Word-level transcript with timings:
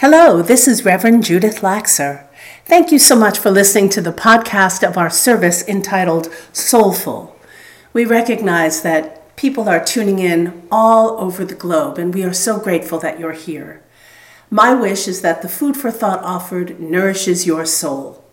Hello, 0.00 0.42
this 0.42 0.68
is 0.68 0.84
Reverend 0.84 1.24
Judith 1.24 1.60
Laxer. 1.60 2.24
Thank 2.64 2.92
you 2.92 3.00
so 3.00 3.16
much 3.16 3.36
for 3.36 3.50
listening 3.50 3.88
to 3.88 4.00
the 4.00 4.12
podcast 4.12 4.88
of 4.88 4.96
our 4.96 5.10
service 5.10 5.66
entitled 5.66 6.32
Soulful. 6.52 7.36
We 7.92 8.04
recognize 8.04 8.82
that 8.82 9.34
people 9.34 9.68
are 9.68 9.84
tuning 9.84 10.20
in 10.20 10.62
all 10.70 11.20
over 11.20 11.44
the 11.44 11.56
globe, 11.56 11.98
and 11.98 12.14
we 12.14 12.22
are 12.22 12.32
so 12.32 12.60
grateful 12.60 13.00
that 13.00 13.18
you're 13.18 13.32
here. 13.32 13.82
My 14.50 14.72
wish 14.72 15.08
is 15.08 15.20
that 15.22 15.42
the 15.42 15.48
food 15.48 15.76
for 15.76 15.90
thought 15.90 16.22
offered 16.22 16.78
nourishes 16.78 17.44
your 17.44 17.66
soul. 17.66 18.24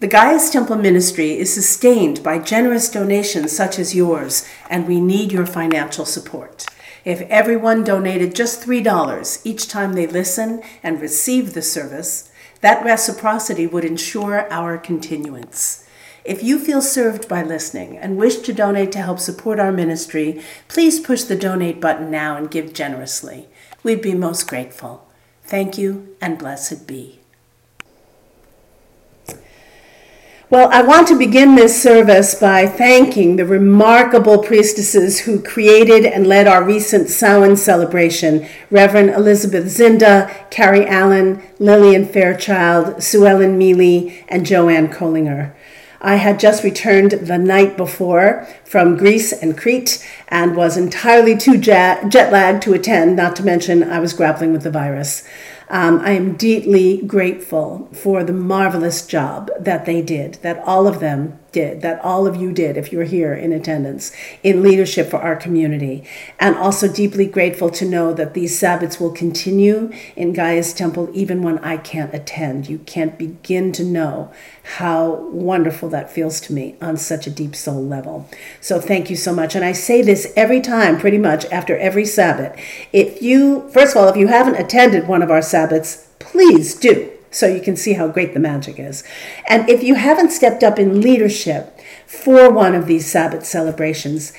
The 0.00 0.06
Gaia's 0.06 0.50
Temple 0.50 0.76
Ministry 0.76 1.38
is 1.38 1.50
sustained 1.50 2.22
by 2.22 2.40
generous 2.40 2.90
donations 2.90 3.56
such 3.56 3.78
as 3.78 3.94
yours, 3.94 4.46
and 4.68 4.86
we 4.86 5.00
need 5.00 5.32
your 5.32 5.46
financial 5.46 6.04
support. 6.04 6.66
If 7.04 7.22
everyone 7.22 7.84
donated 7.84 8.34
just 8.34 8.66
$3 8.66 9.40
each 9.44 9.68
time 9.68 9.94
they 9.94 10.06
listen 10.06 10.62
and 10.82 11.00
receive 11.00 11.54
the 11.54 11.62
service, 11.62 12.30
that 12.60 12.84
reciprocity 12.84 13.66
would 13.66 13.84
ensure 13.84 14.50
our 14.52 14.76
continuance. 14.76 15.86
If 16.24 16.42
you 16.42 16.58
feel 16.58 16.82
served 16.82 17.28
by 17.28 17.42
listening 17.42 17.96
and 17.96 18.18
wish 18.18 18.36
to 18.38 18.52
donate 18.52 18.92
to 18.92 19.02
help 19.02 19.18
support 19.18 19.58
our 19.58 19.72
ministry, 19.72 20.42
please 20.68 21.00
push 21.00 21.22
the 21.22 21.36
donate 21.36 21.80
button 21.80 22.10
now 22.10 22.36
and 22.36 22.50
give 22.50 22.74
generously. 22.74 23.48
We'd 23.82 24.02
be 24.02 24.14
most 24.14 24.46
grateful. 24.46 25.08
Thank 25.44 25.78
you 25.78 26.14
and 26.20 26.38
blessed 26.38 26.86
be. 26.86 27.19
Well, 30.50 30.68
I 30.72 30.82
want 30.82 31.06
to 31.06 31.16
begin 31.16 31.54
this 31.54 31.80
service 31.80 32.34
by 32.34 32.66
thanking 32.66 33.36
the 33.36 33.46
remarkable 33.46 34.38
priestesses 34.38 35.20
who 35.20 35.40
created 35.40 36.04
and 36.04 36.26
led 36.26 36.48
our 36.48 36.64
recent 36.64 37.08
Samhain 37.08 37.56
celebration 37.56 38.48
Reverend 38.68 39.10
Elizabeth 39.10 39.66
Zinda, 39.66 40.50
Carrie 40.50 40.88
Allen, 40.88 41.40
Lillian 41.60 42.04
Fairchild, 42.04 43.00
Sue 43.00 43.28
Ellen 43.28 43.58
Mealy, 43.58 44.24
and 44.26 44.44
Joanne 44.44 44.88
Collinger. 44.88 45.54
I 46.00 46.16
had 46.16 46.40
just 46.40 46.64
returned 46.64 47.12
the 47.12 47.38
night 47.38 47.76
before 47.76 48.48
from 48.64 48.96
Greece 48.96 49.32
and 49.32 49.56
Crete 49.56 50.04
and 50.26 50.56
was 50.56 50.76
entirely 50.76 51.36
too 51.36 51.58
jet 51.58 52.10
lagged 52.12 52.62
to 52.64 52.74
attend, 52.74 53.14
not 53.14 53.36
to 53.36 53.44
mention 53.44 53.84
I 53.84 54.00
was 54.00 54.14
grappling 54.14 54.52
with 54.52 54.64
the 54.64 54.70
virus. 54.72 55.22
Um, 55.70 56.00
I 56.00 56.10
am 56.10 56.36
deeply 56.36 57.00
grateful 57.02 57.88
for 57.92 58.24
the 58.24 58.32
marvelous 58.32 59.06
job 59.06 59.50
that 59.58 59.86
they 59.86 60.02
did, 60.02 60.34
that 60.42 60.58
all 60.66 60.88
of 60.88 60.98
them 60.98 61.38
did, 61.52 61.82
that 61.82 62.00
all 62.04 62.26
of 62.26 62.36
you 62.36 62.52
did, 62.52 62.76
if 62.76 62.92
you're 62.92 63.04
here 63.04 63.34
in 63.34 63.52
attendance, 63.52 64.12
in 64.42 64.62
leadership 64.62 65.08
for 65.08 65.18
our 65.18 65.36
community. 65.36 66.04
And 66.38 66.56
also 66.56 66.92
deeply 66.92 67.26
grateful 67.26 67.70
to 67.70 67.84
know 67.84 68.12
that 68.14 68.34
these 68.34 68.58
Sabbats 68.58 69.00
will 69.00 69.10
continue 69.10 69.92
in 70.16 70.32
Gaia's 70.32 70.72
Temple 70.72 71.10
even 71.12 71.42
when 71.42 71.58
I 71.58 71.76
can't 71.76 72.14
attend. 72.14 72.68
You 72.68 72.78
can't 72.80 73.18
begin 73.18 73.72
to 73.72 73.84
know 73.84 74.32
how 74.76 75.14
wonderful 75.30 75.88
that 75.90 76.10
feels 76.10 76.40
to 76.42 76.52
me 76.52 76.76
on 76.80 76.96
such 76.96 77.26
a 77.26 77.30
deep 77.30 77.56
soul 77.56 77.84
level. 77.84 78.28
So 78.60 78.80
thank 78.80 79.10
you 79.10 79.16
so 79.16 79.34
much. 79.34 79.54
And 79.54 79.64
I 79.64 79.72
say 79.72 80.02
this 80.02 80.32
every 80.36 80.60
time, 80.60 80.98
pretty 80.98 81.18
much 81.18 81.44
after 81.46 81.76
every 81.76 82.04
Sabbat. 82.04 82.58
If 82.92 83.22
you, 83.22 83.68
first 83.70 83.96
of 83.96 84.02
all, 84.02 84.08
if 84.08 84.16
you 84.16 84.28
haven't 84.28 84.56
attended 84.56 85.08
one 85.08 85.22
of 85.22 85.30
our 85.30 85.40
Sabbats, 85.40 86.06
please 86.18 86.74
do 86.74 87.10
so 87.30 87.46
you 87.46 87.60
can 87.60 87.76
see 87.76 87.94
how 87.94 88.08
great 88.08 88.34
the 88.34 88.40
magic 88.40 88.78
is. 88.78 89.04
And 89.48 89.68
if 89.68 89.82
you 89.82 89.94
haven't 89.94 90.30
stepped 90.30 90.62
up 90.62 90.78
in 90.78 91.00
leadership 91.00 91.78
for 92.06 92.50
one 92.50 92.74
of 92.74 92.86
these 92.86 93.10
Sabbat 93.10 93.46
celebrations, 93.46 94.32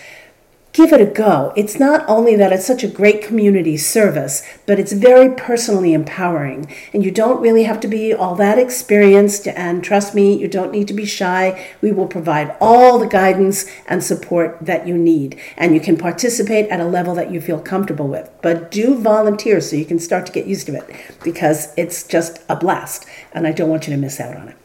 give 0.73 0.93
it 0.93 1.01
a 1.01 1.05
go. 1.05 1.51
It's 1.55 1.79
not 1.79 2.05
only 2.07 2.35
that 2.37 2.53
it's 2.53 2.65
such 2.65 2.83
a 2.83 2.87
great 2.87 3.21
community 3.21 3.75
service, 3.77 4.43
but 4.65 4.79
it's 4.79 4.93
very 4.93 5.33
personally 5.35 5.93
empowering. 5.93 6.73
And 6.93 7.03
you 7.03 7.11
don't 7.11 7.41
really 7.41 7.63
have 7.63 7.79
to 7.81 7.87
be 7.87 8.13
all 8.13 8.35
that 8.35 8.57
experienced. 8.57 9.47
And 9.47 9.83
trust 9.83 10.15
me, 10.15 10.37
you 10.37 10.47
don't 10.47 10.71
need 10.71 10.87
to 10.87 10.93
be 10.93 11.05
shy. 11.05 11.67
We 11.81 11.91
will 11.91 12.07
provide 12.07 12.55
all 12.61 12.99
the 12.99 13.07
guidance 13.07 13.65
and 13.87 14.03
support 14.03 14.57
that 14.61 14.87
you 14.87 14.97
need. 14.97 15.39
And 15.57 15.73
you 15.73 15.81
can 15.81 15.97
participate 15.97 16.69
at 16.69 16.79
a 16.79 16.85
level 16.85 17.15
that 17.15 17.31
you 17.31 17.41
feel 17.41 17.59
comfortable 17.59 18.07
with. 18.07 18.29
But 18.41 18.71
do 18.71 18.95
volunteer 18.95 19.59
so 19.59 19.75
you 19.75 19.85
can 19.85 19.99
start 19.99 20.25
to 20.27 20.31
get 20.31 20.47
used 20.47 20.67
to 20.67 20.75
it 20.75 20.89
because 21.23 21.73
it's 21.75 22.07
just 22.07 22.39
a 22.47 22.55
blast. 22.55 23.05
And 23.33 23.45
I 23.45 23.51
don't 23.51 23.69
want 23.69 23.87
you 23.87 23.93
to 23.93 23.99
miss 23.99 24.19
out 24.19 24.37
on 24.37 24.49
it. 24.49 24.55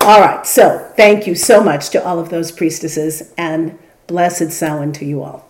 All 0.00 0.20
right, 0.20 0.46
so 0.46 0.92
thank 0.96 1.26
you 1.26 1.34
so 1.34 1.64
much 1.64 1.88
to 1.90 2.04
all 2.04 2.18
of 2.18 2.28
those 2.28 2.52
priestesses 2.52 3.32
and 3.38 3.78
Blessed 4.06 4.50
Samhain 4.50 4.92
to 4.92 5.04
you 5.04 5.22
all. 5.22 5.48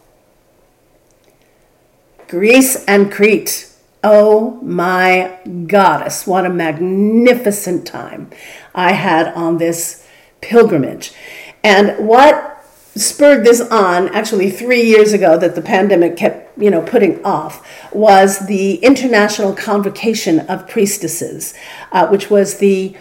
Greece 2.29 2.85
and 2.87 3.13
Crete. 3.13 3.71
Oh 4.03 4.59
my 4.63 5.39
goddess, 5.67 6.27
what 6.27 6.45
a 6.45 6.51
magnificent 6.51 7.87
time 7.87 8.31
I 8.75 8.93
had 8.93 9.29
on 9.35 9.59
this 9.59 10.07
pilgrimage. 10.41 11.13
And 11.63 12.07
what 12.07 12.65
spurred 12.97 13.45
this 13.45 13.61
on 13.61 14.09
actually 14.09 14.51
3 14.51 14.83
years 14.83 15.13
ago 15.13 15.39
that 15.39 15.55
the 15.55 15.63
pandemic 15.63 16.17
kept, 16.17 16.57
you 16.59 16.71
know, 16.71 16.83
putting 16.83 17.25
off 17.25 17.67
was 17.93 18.47
the 18.47 18.77
International 18.77 19.55
Convocation 19.55 20.41
of 20.41 20.69
Priestesses, 20.69 21.55
uh, 21.93 22.07
which 22.09 22.31
was 22.31 22.59
the 22.59 22.97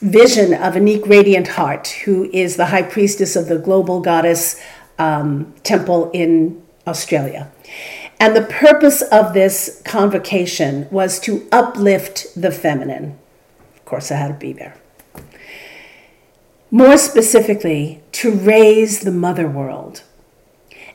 vision 0.00 0.54
of 0.54 0.74
Anique 0.74 1.08
Radiant 1.08 1.48
Heart, 1.48 1.88
who 2.04 2.30
is 2.32 2.56
the 2.56 2.66
high 2.66 2.82
priestess 2.82 3.36
of 3.36 3.48
the 3.48 3.58
global 3.58 4.00
goddess 4.00 4.60
um, 4.98 5.54
temple 5.62 6.10
in 6.12 6.62
Australia. 6.86 7.50
And 8.20 8.34
the 8.34 8.42
purpose 8.42 9.02
of 9.02 9.32
this 9.32 9.80
convocation 9.84 10.88
was 10.90 11.20
to 11.20 11.46
uplift 11.52 12.26
the 12.34 12.50
feminine. 12.50 13.18
Of 13.76 13.84
course, 13.84 14.10
I 14.10 14.16
had 14.16 14.28
to 14.28 14.34
be 14.34 14.52
there. 14.52 14.76
More 16.70 16.98
specifically, 16.98 18.02
to 18.12 18.32
raise 18.32 19.00
the 19.00 19.12
mother 19.12 19.48
world. 19.48 20.02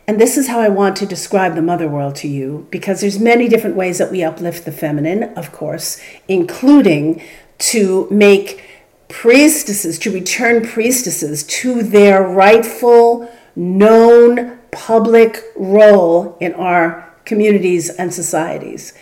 And 0.06 0.20
this 0.20 0.38
is 0.38 0.50
how 0.50 0.60
I 0.60 0.68
want 0.68 0.98
to 0.98 1.06
describe 1.06 1.56
the 1.56 1.62
mother 1.62 1.88
world 1.88 2.16
to 2.18 2.28
you 2.28 2.68
because 2.70 3.00
there's 3.00 3.20
many 3.20 3.48
different 3.48 3.78
ways 3.78 3.98
that 4.00 4.12
we 4.12 4.22
uplift 4.22 4.66
the 4.66 4.72
feminine, 4.72 5.24
of 5.36 5.54
course, 5.54 6.00
including 6.28 7.24
to 7.60 8.08
make 8.12 8.62
priestesses, 9.08 9.98
to 10.00 10.12
return 10.12 10.66
priestesses 10.66 11.44
to 11.44 11.82
their 11.82 12.22
rightful 12.22 13.32
known 13.56 14.60
public 14.72 15.44
role 15.56 16.38
in 16.40 16.54
our 16.54 17.14
communities 17.26 17.90
and 17.90 18.14
societies. 18.14 18.94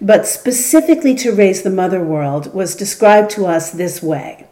But 0.00 0.26
specifically 0.26 1.14
to 1.16 1.32
raise 1.32 1.62
the 1.62 1.70
mother 1.70 2.02
world 2.02 2.52
was 2.54 2.76
described 2.76 3.30
to 3.32 3.46
us 3.46 3.70
this 3.70 4.02
way 4.02 4.46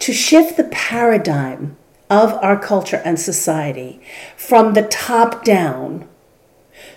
to 0.00 0.12
shift 0.12 0.56
the 0.56 0.64
paradigm 0.64 1.76
of 2.10 2.32
our 2.34 2.58
culture 2.58 3.00
and 3.04 3.18
society 3.18 4.00
from 4.36 4.74
the 4.74 4.82
top 4.82 5.44
down 5.44 6.06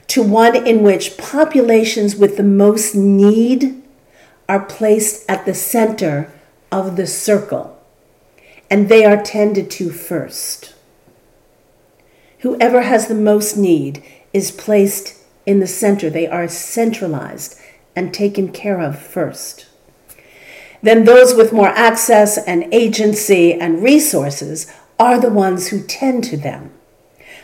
to 0.08 0.24
one 0.24 0.56
in 0.56 0.84
which 0.84 1.18
populations 1.18 2.16
with 2.16 2.38
the 2.38 2.44
most 2.44 2.96
need 2.96 3.82
are 4.50 4.66
placed 4.66 5.30
at 5.30 5.46
the 5.46 5.54
center 5.54 6.32
of 6.72 6.96
the 6.96 7.08
circle 7.08 7.82
and 8.70 8.90
they 8.90 9.06
are 9.06 9.22
tended 9.22 9.70
to 9.70 9.90
first. 9.90 10.74
Whoever 12.40 12.82
has 12.82 13.08
the 13.08 13.16
most 13.16 13.58
need 13.58 14.04
is 14.34 14.52
placed 14.52 15.16
in 15.46 15.60
the 15.60 15.68
center. 15.68 16.10
They 16.10 16.28
are 16.28 16.48
centralized 16.48 17.60
and 17.96 18.14
taken 18.14 18.52
care 18.52 18.80
of 18.80 19.00
first. 19.00 19.68
Then 20.84 21.06
those 21.06 21.34
with 21.34 21.54
more 21.54 21.70
access 21.70 22.38
and 22.38 22.72
agency 22.72 23.54
and 23.54 23.82
resources 23.82 24.72
are 25.00 25.20
the 25.20 25.30
ones 25.30 25.68
who 25.68 25.82
tend 25.82 26.24
to 26.26 26.38
them. 26.38 26.72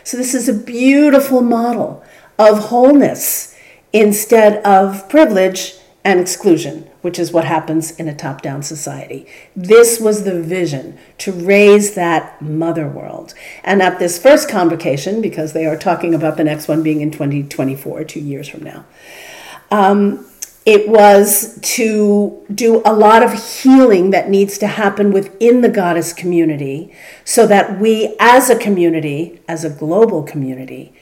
So, 0.04 0.16
this 0.16 0.34
is 0.34 0.48
a 0.48 0.54
beautiful 0.54 1.40
model 1.40 2.04
of 2.38 2.68
wholeness 2.68 3.56
instead 3.92 4.64
of 4.64 5.08
privilege 5.08 5.74
and 6.04 6.20
exclusion 6.20 6.88
which 7.04 7.18
is 7.18 7.32
what 7.32 7.44
happens 7.44 7.90
in 8.00 8.08
a 8.08 8.16
top 8.16 8.40
down 8.40 8.62
society. 8.62 9.26
This 9.54 10.00
was 10.00 10.24
the 10.24 10.40
vision 10.40 10.96
to 11.18 11.30
raise 11.32 11.94
that 11.96 12.40
mother 12.40 12.88
world. 12.88 13.34
And 13.62 13.82
at 13.82 13.98
this 13.98 14.18
first 14.18 14.48
convocation, 14.48 15.20
because 15.20 15.52
they 15.52 15.66
are 15.66 15.76
talking 15.76 16.14
about 16.14 16.38
the 16.38 16.44
next 16.44 16.66
one 16.66 16.82
being 16.82 17.02
in 17.02 17.10
2024, 17.10 18.04
two 18.04 18.20
years 18.20 18.48
from 18.48 18.62
now, 18.62 18.86
um, 19.70 20.26
it 20.64 20.88
was 20.88 21.58
to 21.60 22.42
do 22.54 22.80
a 22.86 22.94
lot 22.94 23.22
of 23.22 23.60
healing 23.60 24.08
that 24.12 24.30
needs 24.30 24.56
to 24.56 24.66
happen 24.66 25.12
within 25.12 25.60
the 25.60 25.68
goddess 25.68 26.14
community 26.14 26.90
so 27.22 27.46
that 27.46 27.78
we, 27.78 28.16
as 28.18 28.48
a 28.48 28.58
community, 28.58 29.42
as 29.46 29.62
a 29.62 29.68
global 29.68 30.22
community, 30.22 30.93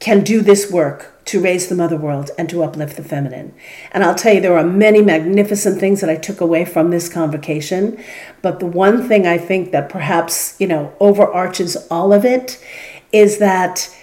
can 0.00 0.24
do 0.24 0.40
this 0.40 0.70
work 0.70 1.24
to 1.26 1.40
raise 1.40 1.68
the 1.68 1.74
mother 1.74 1.96
world 1.96 2.30
and 2.36 2.48
to 2.48 2.62
uplift 2.64 2.96
the 2.96 3.04
feminine. 3.04 3.54
And 3.92 4.02
I'll 4.02 4.14
tell 4.14 4.34
you, 4.34 4.40
there 4.40 4.58
are 4.58 4.64
many 4.64 5.02
magnificent 5.02 5.78
things 5.78 6.00
that 6.00 6.10
I 6.10 6.16
took 6.16 6.40
away 6.40 6.64
from 6.64 6.90
this 6.90 7.08
convocation. 7.08 8.02
But 8.42 8.58
the 8.58 8.66
one 8.66 9.06
thing 9.06 9.26
I 9.26 9.38
think 9.38 9.70
that 9.70 9.88
perhaps, 9.88 10.56
you 10.58 10.66
know, 10.66 10.92
overarches 10.98 11.76
all 11.90 12.12
of 12.12 12.24
it 12.24 12.62
is 13.12 13.38
that 13.38 13.94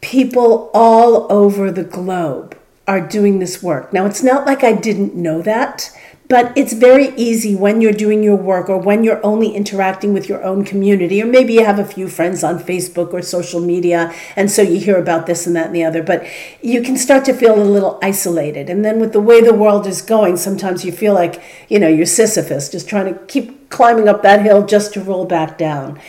people 0.00 0.70
all 0.72 1.30
over 1.30 1.70
the 1.70 1.84
globe 1.84 2.56
are 2.86 3.00
doing 3.00 3.38
this 3.38 3.62
work. 3.62 3.92
Now, 3.92 4.06
it's 4.06 4.22
not 4.22 4.46
like 4.46 4.64
I 4.64 4.72
didn't 4.72 5.14
know 5.14 5.42
that, 5.42 5.90
but 6.30 6.56
it's 6.56 6.72
very 6.72 7.08
easy 7.16 7.56
when 7.56 7.80
you're 7.80 7.92
doing 7.92 8.22
your 8.22 8.36
work 8.36 8.68
or 8.68 8.78
when 8.78 9.02
you're 9.02 9.20
only 9.26 9.50
interacting 9.50 10.14
with 10.14 10.28
your 10.28 10.44
own 10.44 10.64
community, 10.64 11.20
or 11.20 11.26
maybe 11.26 11.54
you 11.54 11.64
have 11.64 11.80
a 11.80 11.84
few 11.84 12.08
friends 12.08 12.44
on 12.44 12.56
Facebook 12.60 13.12
or 13.12 13.20
social 13.20 13.58
media, 13.58 14.14
and 14.36 14.48
so 14.48 14.62
you 14.62 14.78
hear 14.78 14.96
about 14.96 15.26
this 15.26 15.44
and 15.48 15.56
that 15.56 15.66
and 15.66 15.74
the 15.74 15.82
other, 15.82 16.04
but 16.04 16.24
you 16.62 16.82
can 16.82 16.96
start 16.96 17.24
to 17.24 17.34
feel 17.34 17.60
a 17.60 17.64
little 17.64 17.98
isolated. 18.00 18.70
And 18.70 18.84
then 18.84 19.00
with 19.00 19.12
the 19.12 19.20
way 19.20 19.40
the 19.40 19.52
world 19.52 19.88
is 19.88 20.02
going, 20.02 20.36
sometimes 20.36 20.84
you 20.84 20.92
feel 20.92 21.14
like, 21.14 21.42
you 21.68 21.80
know, 21.80 21.88
you're 21.88 22.06
Sisyphus, 22.06 22.68
just 22.68 22.88
trying 22.88 23.12
to 23.12 23.18
keep 23.26 23.68
climbing 23.68 24.08
up 24.08 24.22
that 24.22 24.42
hill 24.42 24.64
just 24.64 24.94
to 24.94 25.02
roll 25.02 25.24
back 25.24 25.58
down. 25.58 26.00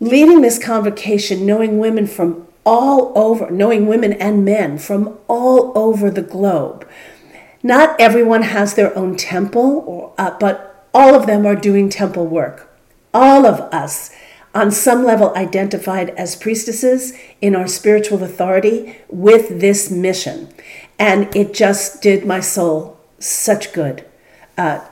Leading 0.00 0.40
this 0.40 0.58
convocation, 0.58 1.44
knowing 1.44 1.78
women 1.78 2.06
from 2.06 2.46
all 2.64 3.12
over, 3.14 3.50
knowing 3.50 3.86
women 3.86 4.14
and 4.14 4.46
men 4.46 4.78
from 4.78 5.18
all 5.28 5.76
over 5.76 6.10
the 6.10 6.22
globe. 6.22 6.88
Not 7.66 8.00
everyone 8.00 8.42
has 8.42 8.74
their 8.74 8.96
own 8.96 9.16
temple, 9.16 9.82
or, 9.88 10.14
uh, 10.16 10.38
but 10.38 10.86
all 10.94 11.16
of 11.16 11.26
them 11.26 11.44
are 11.44 11.56
doing 11.56 11.88
temple 11.88 12.24
work. 12.24 12.72
All 13.12 13.44
of 13.44 13.58
us, 13.74 14.14
on 14.54 14.70
some 14.70 15.02
level, 15.02 15.34
identified 15.34 16.10
as 16.10 16.36
priestesses 16.36 17.12
in 17.40 17.56
our 17.56 17.66
spiritual 17.66 18.22
authority 18.22 18.98
with 19.08 19.58
this 19.60 19.90
mission. 19.90 20.54
And 20.96 21.34
it 21.34 21.52
just 21.52 22.00
did 22.02 22.24
my 22.24 22.38
soul 22.38 23.00
such 23.18 23.72
good. 23.72 24.04
Uh, 24.56 24.86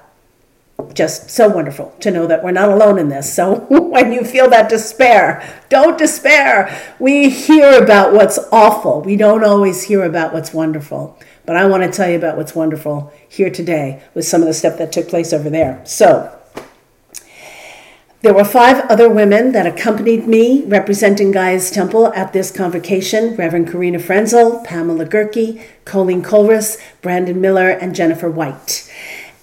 just 0.94 1.31
so 1.31 1.49
wonderful 1.49 1.94
to 2.00 2.11
know 2.11 2.26
that 2.26 2.43
we're 2.43 2.50
not 2.50 2.71
alone 2.71 2.99
in 2.99 3.09
this. 3.09 3.32
So 3.32 3.55
when 3.71 4.12
you 4.12 4.25
feel 4.25 4.50
that 4.50 4.69
despair, 4.69 5.62
don't 5.69 5.97
despair. 5.97 6.76
We 6.99 7.31
hear 7.31 7.81
about 7.81 8.12
what's 8.12 8.41
awful. 8.50 9.00
We 9.00 9.15
don't 9.15 9.44
always 9.44 9.85
hear 9.85 10.03
about 10.03 10.32
what's 10.32 10.53
wonderful. 10.53 11.17
But 11.46 11.56
I 11.56 11.67
want 11.67 11.82
to 11.82 11.91
tell 11.91 12.08
you 12.08 12.17
about 12.17 12.37
what's 12.37 12.55
wonderful 12.55 13.12
here 13.29 13.50
today 13.50 14.02
with 14.14 14.25
some 14.25 14.41
of 14.41 14.46
the 14.46 14.55
stuff 14.55 14.79
that 14.79 14.93
took 14.93 15.08
place 15.08 15.32
over 15.32 15.50
there. 15.50 15.82
So 15.85 16.35
there 18.23 18.32
were 18.32 18.44
five 18.44 18.87
other 18.88 19.11
women 19.11 19.52
that 19.52 19.67
accompanied 19.67 20.26
me 20.26 20.64
representing 20.64 21.31
Gaia's 21.31 21.70
Temple 21.70 22.11
at 22.14 22.32
this 22.32 22.50
convocation 22.50 23.37
Reverend 23.37 23.70
Karina 23.70 23.99
Frenzel, 23.99 24.64
Pamela 24.64 25.05
Gerke, 25.05 25.62
Colleen 25.85 26.23
Colress, 26.23 26.81
Brandon 27.02 27.38
Miller, 27.38 27.69
and 27.69 27.94
Jennifer 27.94 28.31
White. 28.31 28.90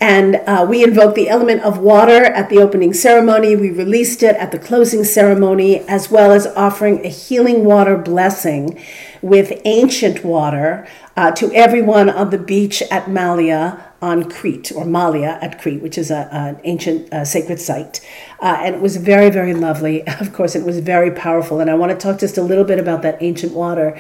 And 0.02 0.38
uh, 0.48 0.66
we 0.68 0.84
invoked 0.84 1.14
the 1.14 1.30
element 1.30 1.62
of 1.62 1.78
water 1.78 2.26
at 2.26 2.50
the 2.50 2.58
opening 2.58 2.92
ceremony. 2.92 3.56
We 3.56 3.70
released 3.70 4.24
it 4.24 4.36
at 4.36 4.52
the 4.52 4.58
closing 4.58 5.04
ceremony, 5.04 5.82
as 5.82 6.10
well 6.10 6.32
as 6.32 6.48
offering 6.48 7.06
a 7.06 7.08
healing 7.08 7.64
water 7.64 7.96
blessing 7.96 8.82
with 9.22 9.62
ancient 9.64 10.26
water 10.26 10.88
uh, 11.16 11.30
to 11.34 11.54
everyone 11.54 12.10
on 12.10 12.32
the 12.32 12.40
beach 12.40 12.82
at 12.90 13.12
Malia 13.12 13.92
on 14.02 14.28
Crete, 14.28 14.72
or 14.72 14.86
Malia 14.86 15.38
at 15.40 15.62
Crete, 15.62 15.84
which 15.84 16.00
is 16.00 16.10
a, 16.10 16.28
an 16.32 16.60
ancient 16.64 17.14
uh, 17.14 17.24
sacred 17.24 17.60
site. 17.60 18.02
Uh, 18.40 18.58
and 18.62 18.74
it 18.74 18.82
was 18.82 18.98
very, 18.98 19.30
very 19.30 19.54
lovely. 19.54 20.04
Of 20.20 20.34
course, 20.34 20.56
it 20.56 20.66
was 20.66 20.80
very 20.80 21.12
powerful. 21.12 21.60
And 21.60 21.70
I 21.70 21.76
want 21.76 21.92
to 21.92 21.98
talk 21.98 22.20
just 22.20 22.40
a 22.40 22.42
little 22.42 22.64
bit 22.64 22.80
about 22.80 23.04
that 23.04 23.22
ancient 23.22 23.54
water. 23.54 24.00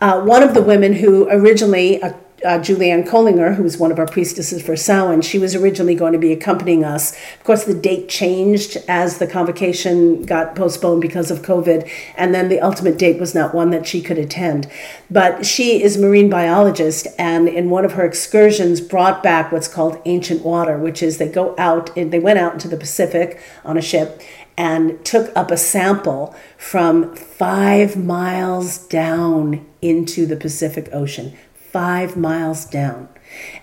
Uh, 0.00 0.22
one 0.22 0.42
of 0.42 0.54
the 0.54 0.62
women 0.62 0.92
who 0.92 1.28
originally 1.28 2.00
uh, 2.02 2.12
uh, 2.44 2.58
Julianne 2.58 3.06
Kollinger, 3.06 3.54
who 3.54 3.62
was 3.62 3.76
one 3.76 3.92
of 3.92 3.98
our 3.98 4.06
priestesses 4.06 4.62
for 4.62 4.76
Samhain, 4.76 5.20
she 5.20 5.38
was 5.38 5.54
originally 5.54 5.94
going 5.94 6.12
to 6.12 6.18
be 6.18 6.32
accompanying 6.32 6.84
us. 6.84 7.12
Of 7.12 7.44
course, 7.44 7.64
the 7.64 7.74
date 7.74 8.08
changed 8.08 8.78
as 8.88 9.18
the 9.18 9.26
convocation 9.26 10.24
got 10.24 10.56
postponed 10.56 11.02
because 11.02 11.30
of 11.30 11.42
COVID, 11.42 11.90
and 12.16 12.34
then 12.34 12.48
the 12.48 12.60
ultimate 12.60 12.98
date 12.98 13.20
was 13.20 13.34
not 13.34 13.54
one 13.54 13.70
that 13.70 13.86
she 13.86 14.00
could 14.00 14.18
attend. 14.18 14.70
But 15.10 15.44
she 15.44 15.82
is 15.82 15.98
marine 15.98 16.30
biologist, 16.30 17.06
and 17.18 17.48
in 17.48 17.70
one 17.70 17.84
of 17.84 17.92
her 17.92 18.04
excursions, 18.04 18.80
brought 18.80 19.22
back 19.22 19.52
what's 19.52 19.68
called 19.68 20.00
ancient 20.04 20.42
water, 20.42 20.78
which 20.78 21.02
is 21.02 21.18
they 21.18 21.28
go 21.28 21.54
out, 21.58 21.94
and 21.96 22.12
they 22.12 22.20
went 22.20 22.38
out 22.38 22.54
into 22.54 22.68
the 22.68 22.76
Pacific 22.76 23.40
on 23.64 23.76
a 23.76 23.82
ship 23.82 24.20
and 24.56 25.02
took 25.04 25.34
up 25.34 25.50
a 25.50 25.56
sample 25.56 26.34
from 26.58 27.14
five 27.16 27.96
miles 27.96 28.76
down 28.76 29.66
into 29.80 30.26
the 30.26 30.36
Pacific 30.36 30.88
Ocean 30.92 31.34
five 31.72 32.16
miles 32.16 32.64
down. 32.64 33.08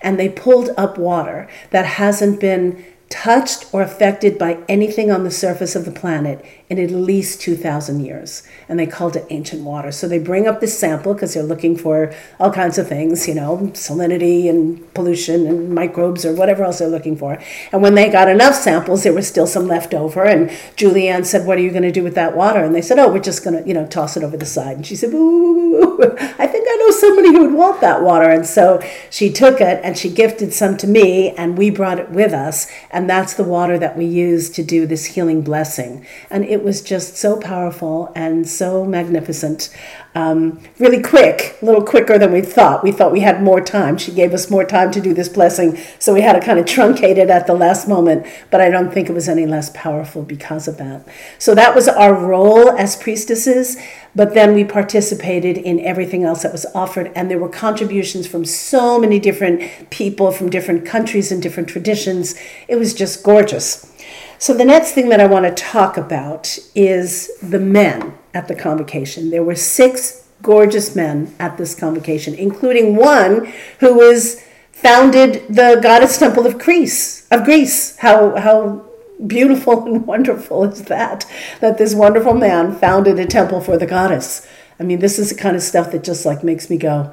And 0.00 0.18
they 0.18 0.28
pulled 0.28 0.70
up 0.76 0.98
water 0.98 1.48
that 1.70 1.84
hasn't 1.84 2.40
been 2.40 2.84
touched 3.10 3.66
or 3.72 3.82
affected 3.82 4.38
by 4.38 4.58
anything 4.68 5.10
on 5.10 5.24
the 5.24 5.30
surface 5.30 5.74
of 5.74 5.84
the 5.84 5.90
planet 5.90 6.44
in 6.70 6.78
at 6.78 6.90
least 6.90 7.40
2,000 7.40 8.04
years. 8.04 8.42
And 8.68 8.78
they 8.78 8.86
called 8.86 9.16
it 9.16 9.26
ancient 9.30 9.62
water. 9.62 9.90
So 9.90 10.06
they 10.06 10.18
bring 10.18 10.46
up 10.46 10.60
this 10.60 10.78
sample 10.78 11.14
because 11.14 11.32
they're 11.32 11.42
looking 11.42 11.76
for 11.76 12.14
all 12.38 12.52
kinds 12.52 12.76
of 12.76 12.88
things, 12.88 13.26
you 13.26 13.34
know, 13.34 13.70
salinity 13.72 14.50
and 14.50 14.92
pollution 14.92 15.46
and 15.46 15.74
microbes 15.74 16.26
or 16.26 16.34
whatever 16.34 16.64
else 16.64 16.80
they're 16.80 16.88
looking 16.88 17.16
for. 17.16 17.38
And 17.72 17.80
when 17.80 17.94
they 17.94 18.10
got 18.10 18.28
enough 18.28 18.54
samples, 18.54 19.02
there 19.02 19.14
was 19.14 19.26
still 19.26 19.46
some 19.46 19.66
left 19.66 19.94
over. 19.94 20.24
And 20.24 20.50
Julianne 20.76 21.24
said, 21.24 21.46
What 21.46 21.56
are 21.58 21.62
you 21.62 21.70
going 21.70 21.82
to 21.82 21.92
do 21.92 22.04
with 22.04 22.14
that 22.16 22.36
water? 22.36 22.62
And 22.62 22.74
they 22.74 22.82
said, 22.82 22.98
Oh, 22.98 23.10
we're 23.10 23.20
just 23.20 23.44
going 23.44 23.62
to, 23.62 23.66
you 23.66 23.74
know, 23.74 23.86
toss 23.86 24.16
it 24.16 24.22
over 24.22 24.36
the 24.36 24.46
side. 24.46 24.76
And 24.76 24.86
she 24.86 24.96
said, 24.96 25.14
Ooh, 25.14 25.98
I 26.38 26.46
think 26.46 26.66
I 26.68 26.76
know 26.76 26.90
somebody 26.90 27.28
who 27.28 27.46
would 27.46 27.54
want 27.54 27.80
that 27.80 28.02
water. 28.02 28.28
And 28.28 28.46
so 28.46 28.80
she 29.10 29.32
took 29.32 29.60
it 29.60 29.80
and 29.82 29.96
she 29.96 30.10
gifted 30.10 30.52
some 30.52 30.76
to 30.78 30.86
me, 30.86 31.30
and 31.30 31.56
we 31.56 31.70
brought 31.70 31.98
it 31.98 32.10
with 32.10 32.32
us. 32.32 32.70
And 32.90 33.08
that's 33.08 33.34
the 33.34 33.44
water 33.44 33.78
that 33.78 33.96
we 33.96 34.04
use 34.04 34.50
to 34.50 34.62
do 34.62 34.86
this 34.86 35.06
healing 35.06 35.42
blessing. 35.42 36.06
And 36.30 36.44
it 36.44 36.57
was 36.62 36.82
just 36.82 37.16
so 37.16 37.38
powerful 37.38 38.12
and 38.14 38.48
so 38.48 38.84
magnificent. 38.84 39.74
Um, 40.14 40.60
really 40.78 41.02
quick, 41.02 41.56
a 41.62 41.64
little 41.64 41.84
quicker 41.84 42.18
than 42.18 42.32
we 42.32 42.40
thought. 42.40 42.82
We 42.82 42.92
thought 42.92 43.12
we 43.12 43.20
had 43.20 43.42
more 43.42 43.60
time. 43.60 43.98
She 43.98 44.10
gave 44.10 44.34
us 44.34 44.50
more 44.50 44.64
time 44.64 44.90
to 44.92 45.00
do 45.00 45.14
this 45.14 45.28
blessing, 45.28 45.78
so 45.98 46.12
we 46.12 46.22
had 46.22 46.32
to 46.32 46.40
kind 46.40 46.58
of 46.58 46.64
truncate 46.64 47.18
it 47.18 47.30
at 47.30 47.46
the 47.46 47.54
last 47.54 47.86
moment, 47.86 48.26
but 48.50 48.60
I 48.60 48.68
don't 48.70 48.92
think 48.92 49.08
it 49.08 49.12
was 49.12 49.28
any 49.28 49.46
less 49.46 49.70
powerful 49.74 50.22
because 50.22 50.66
of 50.66 50.76
that. 50.78 51.06
So 51.38 51.54
that 51.54 51.74
was 51.74 51.86
our 51.88 52.14
role 52.14 52.70
as 52.70 52.96
priestesses, 52.96 53.76
but 54.14 54.34
then 54.34 54.54
we 54.54 54.64
participated 54.64 55.56
in 55.56 55.78
everything 55.80 56.24
else 56.24 56.42
that 56.42 56.52
was 56.52 56.66
offered, 56.74 57.12
and 57.14 57.30
there 57.30 57.38
were 57.38 57.48
contributions 57.48 58.26
from 58.26 58.44
so 58.44 58.98
many 58.98 59.20
different 59.20 59.90
people 59.90 60.32
from 60.32 60.50
different 60.50 60.84
countries 60.84 61.30
and 61.30 61.40
different 61.42 61.68
traditions. 61.68 62.34
It 62.66 62.76
was 62.76 62.94
just 62.94 63.22
gorgeous. 63.22 63.92
So, 64.40 64.54
the 64.54 64.64
next 64.64 64.92
thing 64.92 65.08
that 65.08 65.20
I 65.20 65.26
want 65.26 65.46
to 65.46 65.62
talk 65.62 65.96
about 65.96 66.58
is 66.74 67.38
the 67.42 67.58
men 67.58 68.16
at 68.34 68.46
the 68.46 68.54
convocation. 68.54 69.30
There 69.30 69.42
were 69.42 69.56
six 69.56 70.28
gorgeous 70.42 70.94
men 70.94 71.34
at 71.40 71.56
this 71.58 71.74
convocation, 71.74 72.34
including 72.34 72.94
one 72.94 73.52
who 73.80 73.94
was 73.94 74.40
founded 74.70 75.44
the 75.48 75.80
goddess 75.82 76.18
temple 76.18 76.46
of 76.46 76.56
Greece. 76.56 77.26
Of 77.32 77.44
Greece, 77.44 77.96
how 77.96 78.36
how 78.36 78.84
beautiful 79.26 79.84
and 79.86 80.06
wonderful 80.06 80.62
is 80.64 80.84
that? 80.84 81.26
That 81.60 81.78
this 81.78 81.94
wonderful 81.94 82.34
man 82.34 82.76
founded 82.76 83.18
a 83.18 83.26
temple 83.26 83.60
for 83.60 83.76
the 83.76 83.86
goddess. 83.86 84.46
I 84.78 84.84
mean, 84.84 85.00
this 85.00 85.18
is 85.18 85.30
the 85.30 85.34
kind 85.34 85.56
of 85.56 85.62
stuff 85.62 85.90
that 85.90 86.04
just 86.04 86.24
like 86.24 86.44
makes 86.44 86.70
me 86.70 86.76
go, 86.76 87.12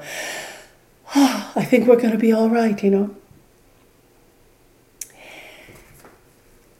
oh, 1.16 1.52
I 1.56 1.64
think 1.64 1.88
we're 1.88 1.96
going 1.96 2.12
to 2.12 2.18
be 2.18 2.32
all 2.32 2.48
right, 2.48 2.80
you 2.84 2.90
know. 2.90 3.16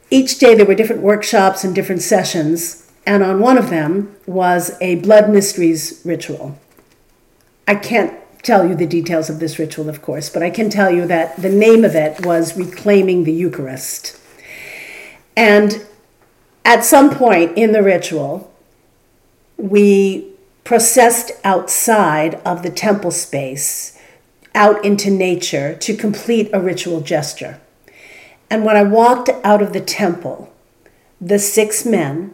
Each 0.09 0.39
day 0.39 0.55
there 0.55 0.65
were 0.65 0.75
different 0.75 1.01
workshops 1.01 1.63
and 1.63 1.75
different 1.75 2.01
sessions, 2.01 2.89
and 3.05 3.23
on 3.23 3.39
one 3.39 3.57
of 3.57 3.69
them 3.69 4.15
was 4.25 4.77
a 4.81 4.95
blood 4.95 5.29
mysteries 5.29 6.01
ritual. 6.05 6.57
I 7.67 7.75
can't 7.75 8.13
tell 8.43 8.67
you 8.67 8.75
the 8.75 8.87
details 8.87 9.29
of 9.29 9.39
this 9.39 9.59
ritual, 9.59 9.89
of 9.89 10.01
course, 10.01 10.29
but 10.29 10.43
I 10.43 10.49
can 10.49 10.69
tell 10.69 10.89
you 10.89 11.05
that 11.07 11.35
the 11.37 11.49
name 11.49 11.83
of 11.83 11.95
it 11.95 12.25
was 12.25 12.57
Reclaiming 12.57 13.25
the 13.25 13.33
Eucharist. 13.33 14.19
And 15.35 15.85
at 16.63 16.85
some 16.85 17.09
point 17.09 17.57
in 17.57 17.73
the 17.73 17.83
ritual, 17.83 18.53
we 19.57 20.31
processed 20.63 21.31
outside 21.43 22.35
of 22.45 22.63
the 22.63 22.69
temple 22.69 23.11
space 23.11 23.97
out 24.55 24.83
into 24.83 25.09
nature 25.09 25.75
to 25.75 25.95
complete 25.95 26.49
a 26.53 26.59
ritual 26.59 27.01
gesture. 27.01 27.59
And 28.49 28.63
when 28.63 28.77
I 28.77 28.83
walked 28.83 29.29
out 29.43 29.61
of 29.61 29.73
the 29.73 29.81
temple, 29.81 30.53
the 31.19 31.39
six 31.39 31.85
men 31.85 32.33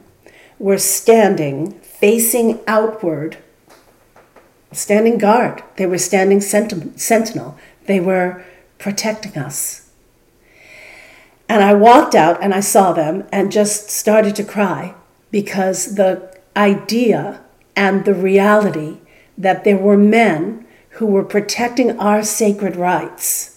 were 0.60 0.78
standing 0.78 1.80
facing 1.82 2.60
outward, 2.68 3.38
standing 4.72 5.18
guard. 5.18 5.64
They 5.78 5.86
were 5.86 5.98
standing 5.98 6.42
sentinel. 6.42 7.58
They 7.86 8.00
were 8.00 8.44
protecting 8.78 9.38
us. 9.38 9.90
And 11.48 11.64
I 11.64 11.74
walked 11.74 12.16
out 12.16 12.42
and 12.42 12.54
I 12.54 12.60
saw 12.60 12.94
them 12.94 13.26
and 13.32 13.52
just 13.52 13.90
started 13.90 14.36
to 14.36 14.44
cry 14.44 14.96
because 15.32 15.96
the 15.96 16.38
idea 16.56 17.42
and 17.76 18.06
the 18.06 18.14
reality 18.14 18.98
that 19.38 19.64
there 19.64 19.78
were 19.78 19.98
men 19.98 20.66
who 20.98 21.06
were 21.06 21.24
protecting 21.24 21.98
our 22.00 22.24
sacred 22.24 22.76
rights 22.76 23.53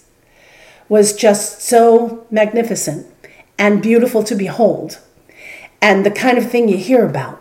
was 0.89 1.17
just 1.17 1.61
so 1.61 2.27
magnificent 2.31 3.07
and 3.59 3.83
beautiful 3.83 4.23
to 4.25 4.35
behold, 4.35 5.01
and 5.81 6.05
the 6.05 6.11
kind 6.11 6.39
of 6.39 6.51
thing 6.51 6.69
you 6.69 6.77
hear 6.77 7.05
about, 7.07 7.41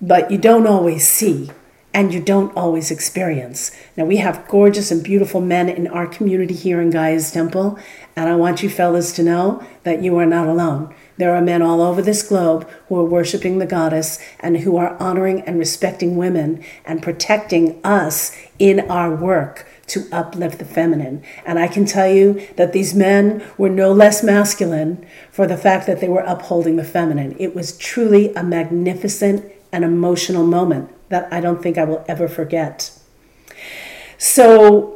but 0.00 0.30
you 0.30 0.38
don't 0.38 0.66
always 0.66 1.06
see. 1.06 1.50
and 1.96 2.12
you 2.12 2.20
don't 2.20 2.54
always 2.54 2.90
experience. 2.90 3.74
Now, 3.96 4.04
we 4.04 4.18
have 4.18 4.46
gorgeous 4.48 4.90
and 4.90 5.02
beautiful 5.02 5.40
men 5.40 5.70
in 5.70 5.86
our 5.86 6.06
community 6.06 6.52
here 6.52 6.78
in 6.78 6.90
Gaia's 6.90 7.32
Temple, 7.32 7.78
and 8.14 8.28
I 8.28 8.36
want 8.36 8.62
you 8.62 8.68
fellas 8.68 9.12
to 9.12 9.22
know 9.22 9.66
that 9.84 10.02
you 10.02 10.18
are 10.18 10.26
not 10.26 10.46
alone. 10.46 10.94
There 11.16 11.34
are 11.34 11.40
men 11.40 11.62
all 11.62 11.80
over 11.80 12.02
this 12.02 12.22
globe 12.22 12.68
who 12.88 12.98
are 12.98 13.04
worshiping 13.06 13.56
the 13.56 13.64
goddess 13.64 14.18
and 14.40 14.58
who 14.58 14.76
are 14.76 14.94
honoring 15.00 15.40
and 15.40 15.58
respecting 15.58 16.16
women 16.18 16.62
and 16.84 17.02
protecting 17.02 17.80
us 17.82 18.36
in 18.58 18.80
our 18.90 19.16
work 19.16 19.66
to 19.88 20.06
uplift 20.10 20.58
the 20.58 20.64
feminine. 20.64 21.22
And 21.44 21.58
I 21.58 21.68
can 21.68 21.84
tell 21.84 22.08
you 22.08 22.46
that 22.56 22.72
these 22.72 22.94
men 22.94 23.44
were 23.56 23.68
no 23.68 23.92
less 23.92 24.22
masculine 24.22 25.06
for 25.30 25.46
the 25.46 25.56
fact 25.56 25.86
that 25.86 26.00
they 26.00 26.08
were 26.08 26.24
upholding 26.26 26.76
the 26.76 26.84
feminine. 26.84 27.36
It 27.38 27.54
was 27.54 27.76
truly 27.76 28.34
a 28.34 28.42
magnificent 28.42 29.44
and 29.72 29.84
emotional 29.84 30.46
moment 30.46 30.90
that 31.08 31.32
I 31.32 31.40
don't 31.40 31.62
think 31.62 31.78
I 31.78 31.84
will 31.84 32.04
ever 32.08 32.28
forget. 32.28 32.90
So 34.18 34.95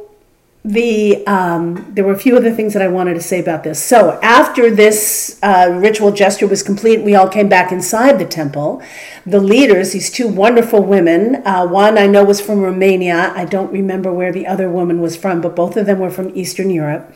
the 0.63 1.25
um, 1.25 1.91
there 1.95 2.03
were 2.03 2.13
a 2.13 2.19
few 2.19 2.37
other 2.37 2.51
things 2.51 2.73
that 2.73 2.83
I 2.83 2.87
wanted 2.87 3.15
to 3.15 3.21
say 3.21 3.39
about 3.39 3.63
this. 3.63 3.81
So 3.81 4.19
after 4.21 4.69
this 4.69 5.39
uh, 5.41 5.75
ritual 5.75 6.11
gesture 6.11 6.47
was 6.47 6.61
complete, 6.61 7.01
we 7.01 7.15
all 7.15 7.27
came 7.27 7.49
back 7.49 7.71
inside 7.71 8.19
the 8.19 8.25
temple. 8.25 8.81
The 9.25 9.39
leaders, 9.39 9.93
these 9.93 10.11
two 10.11 10.27
wonderful 10.27 10.83
women, 10.83 11.45
uh, 11.47 11.65
one 11.67 11.97
I 11.97 12.05
know 12.05 12.23
was 12.23 12.39
from 12.39 12.61
Romania. 12.61 13.33
I 13.35 13.45
don't 13.45 13.71
remember 13.71 14.13
where 14.13 14.31
the 14.31 14.45
other 14.45 14.69
woman 14.69 15.01
was 15.01 15.15
from, 15.15 15.41
but 15.41 15.55
both 15.55 15.77
of 15.77 15.87
them 15.87 15.99
were 15.99 16.11
from 16.11 16.35
Eastern 16.35 16.69
Europe. 16.69 17.11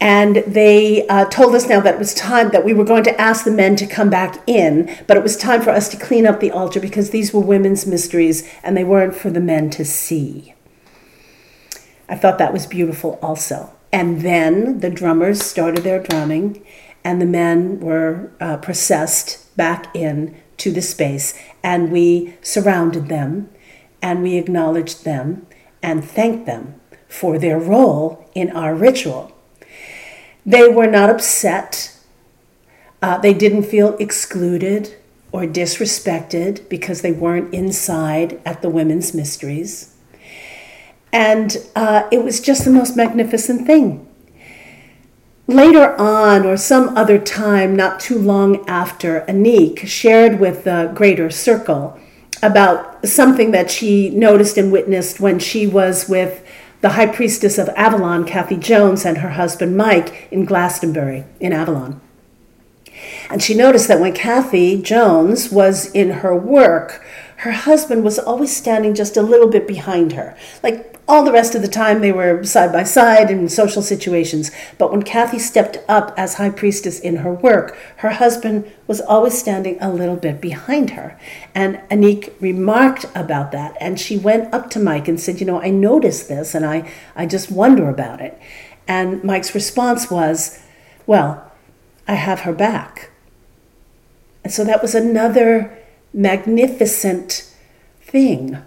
And 0.00 0.36
they 0.46 1.06
uh, 1.08 1.24
told 1.24 1.54
us 1.54 1.68
now 1.68 1.80
that 1.80 1.94
it 1.94 1.98
was 1.98 2.14
time 2.14 2.50
that 2.50 2.64
we 2.64 2.72
were 2.72 2.84
going 2.84 3.02
to 3.04 3.20
ask 3.20 3.44
the 3.44 3.50
men 3.50 3.74
to 3.76 3.86
come 3.86 4.10
back 4.10 4.38
in, 4.46 4.94
but 5.08 5.16
it 5.16 5.24
was 5.24 5.36
time 5.36 5.60
for 5.60 5.70
us 5.70 5.88
to 5.88 5.96
clean 5.96 6.24
up 6.24 6.38
the 6.38 6.52
altar 6.52 6.78
because 6.78 7.10
these 7.10 7.32
were 7.32 7.40
women's 7.40 7.84
mysteries 7.84 8.48
and 8.62 8.76
they 8.76 8.84
weren't 8.84 9.16
for 9.16 9.30
the 9.30 9.40
men 9.40 9.70
to 9.70 9.84
see. 9.84 10.54
I 12.08 12.16
thought 12.16 12.38
that 12.38 12.52
was 12.52 12.66
beautiful 12.66 13.18
also. 13.22 13.70
And 13.92 14.20
then 14.22 14.80
the 14.80 14.90
drummers 14.90 15.42
started 15.42 15.84
their 15.84 16.02
drumming, 16.02 16.64
and 17.04 17.20
the 17.20 17.26
men 17.26 17.80
were 17.80 18.30
uh, 18.40 18.58
processed 18.58 19.56
back 19.56 19.94
in 19.94 20.36
to 20.58 20.72
the 20.72 20.82
space, 20.82 21.38
and 21.62 21.90
we 21.90 22.34
surrounded 22.42 23.08
them, 23.08 23.48
and 24.02 24.22
we 24.22 24.36
acknowledged 24.36 25.04
them, 25.04 25.46
and 25.82 26.04
thanked 26.04 26.46
them 26.46 26.80
for 27.08 27.38
their 27.38 27.58
role 27.58 28.28
in 28.34 28.50
our 28.50 28.74
ritual. 28.74 29.32
They 30.44 30.68
were 30.68 30.86
not 30.86 31.10
upset. 31.10 31.96
Uh, 33.00 33.18
they 33.18 33.34
didn't 33.34 33.64
feel 33.64 33.96
excluded 33.98 34.96
or 35.30 35.42
disrespected 35.42 36.68
because 36.68 37.02
they 37.02 37.12
weren't 37.12 37.54
inside 37.54 38.40
at 38.44 38.62
the 38.62 38.68
women's 38.68 39.14
mysteries. 39.14 39.94
And 41.12 41.56
uh, 41.74 42.08
it 42.12 42.22
was 42.22 42.40
just 42.40 42.64
the 42.64 42.70
most 42.70 42.96
magnificent 42.96 43.66
thing. 43.66 44.06
Later 45.46 45.96
on, 45.98 46.44
or 46.44 46.58
some 46.58 46.94
other 46.96 47.18
time, 47.18 47.74
not 47.74 48.00
too 48.00 48.18
long 48.18 48.68
after, 48.68 49.22
Anique 49.22 49.86
shared 49.86 50.38
with 50.38 50.64
the 50.64 50.92
Greater 50.94 51.30
Circle 51.30 51.98
about 52.42 53.06
something 53.06 53.50
that 53.52 53.70
she 53.70 54.10
noticed 54.10 54.58
and 54.58 54.70
witnessed 54.70 55.20
when 55.20 55.38
she 55.38 55.66
was 55.66 56.08
with 56.08 56.46
the 56.80 56.90
High 56.90 57.06
Priestess 57.06 57.58
of 57.58 57.68
Avalon, 57.70 58.24
Kathy 58.24 58.56
Jones, 58.56 59.04
and 59.04 59.18
her 59.18 59.30
husband 59.30 59.76
Mike 59.76 60.28
in 60.30 60.44
Glastonbury, 60.44 61.24
in 61.40 61.52
Avalon. 61.52 62.00
And 63.30 63.42
she 63.42 63.54
noticed 63.54 63.88
that 63.88 64.00
when 64.00 64.12
Kathy 64.12 64.80
Jones 64.80 65.50
was 65.50 65.90
in 65.92 66.10
her 66.10 66.36
work, 66.36 67.04
her 67.38 67.52
husband 67.52 68.02
was 68.02 68.18
always 68.18 68.54
standing 68.54 68.94
just 68.94 69.16
a 69.16 69.22
little 69.22 69.48
bit 69.48 69.66
behind 69.66 70.12
her, 70.12 70.36
like 70.62 70.98
all 71.08 71.24
the 71.24 71.32
rest 71.32 71.54
of 71.54 71.62
the 71.62 71.68
time, 71.68 72.00
they 72.00 72.12
were 72.12 72.44
side 72.44 72.70
by 72.70 72.82
side 72.82 73.30
in 73.30 73.48
social 73.48 73.80
situations. 73.80 74.50
But 74.76 74.90
when 74.90 75.02
Kathy 75.02 75.38
stepped 75.38 75.78
up 75.88 76.12
as 76.18 76.34
high 76.34 76.50
priestess 76.50 77.00
in 77.00 77.16
her 77.16 77.32
work, 77.32 77.78
her 77.98 78.10
husband 78.10 78.70
was 78.86 79.00
always 79.00 79.38
standing 79.38 79.78
a 79.80 79.90
little 79.90 80.16
bit 80.16 80.40
behind 80.40 80.90
her. 80.90 81.18
And 81.54 81.76
Anique 81.90 82.34
remarked 82.40 83.06
about 83.14 83.52
that. 83.52 83.74
And 83.80 83.98
she 83.98 84.18
went 84.18 84.52
up 84.52 84.68
to 84.70 84.78
Mike 84.78 85.08
and 85.08 85.18
said, 85.18 85.40
You 85.40 85.46
know, 85.46 85.62
I 85.62 85.70
noticed 85.70 86.28
this 86.28 86.54
and 86.54 86.66
I, 86.66 86.92
I 87.16 87.24
just 87.24 87.50
wonder 87.50 87.88
about 87.88 88.20
it. 88.20 88.38
And 88.86 89.24
Mike's 89.24 89.54
response 89.54 90.10
was, 90.10 90.62
Well, 91.06 91.50
I 92.06 92.14
have 92.14 92.40
her 92.40 92.52
back. 92.52 93.10
And 94.44 94.52
so 94.52 94.62
that 94.64 94.82
was 94.82 94.94
another 94.94 95.78
magnificent 96.18 97.48
thing 98.00 98.58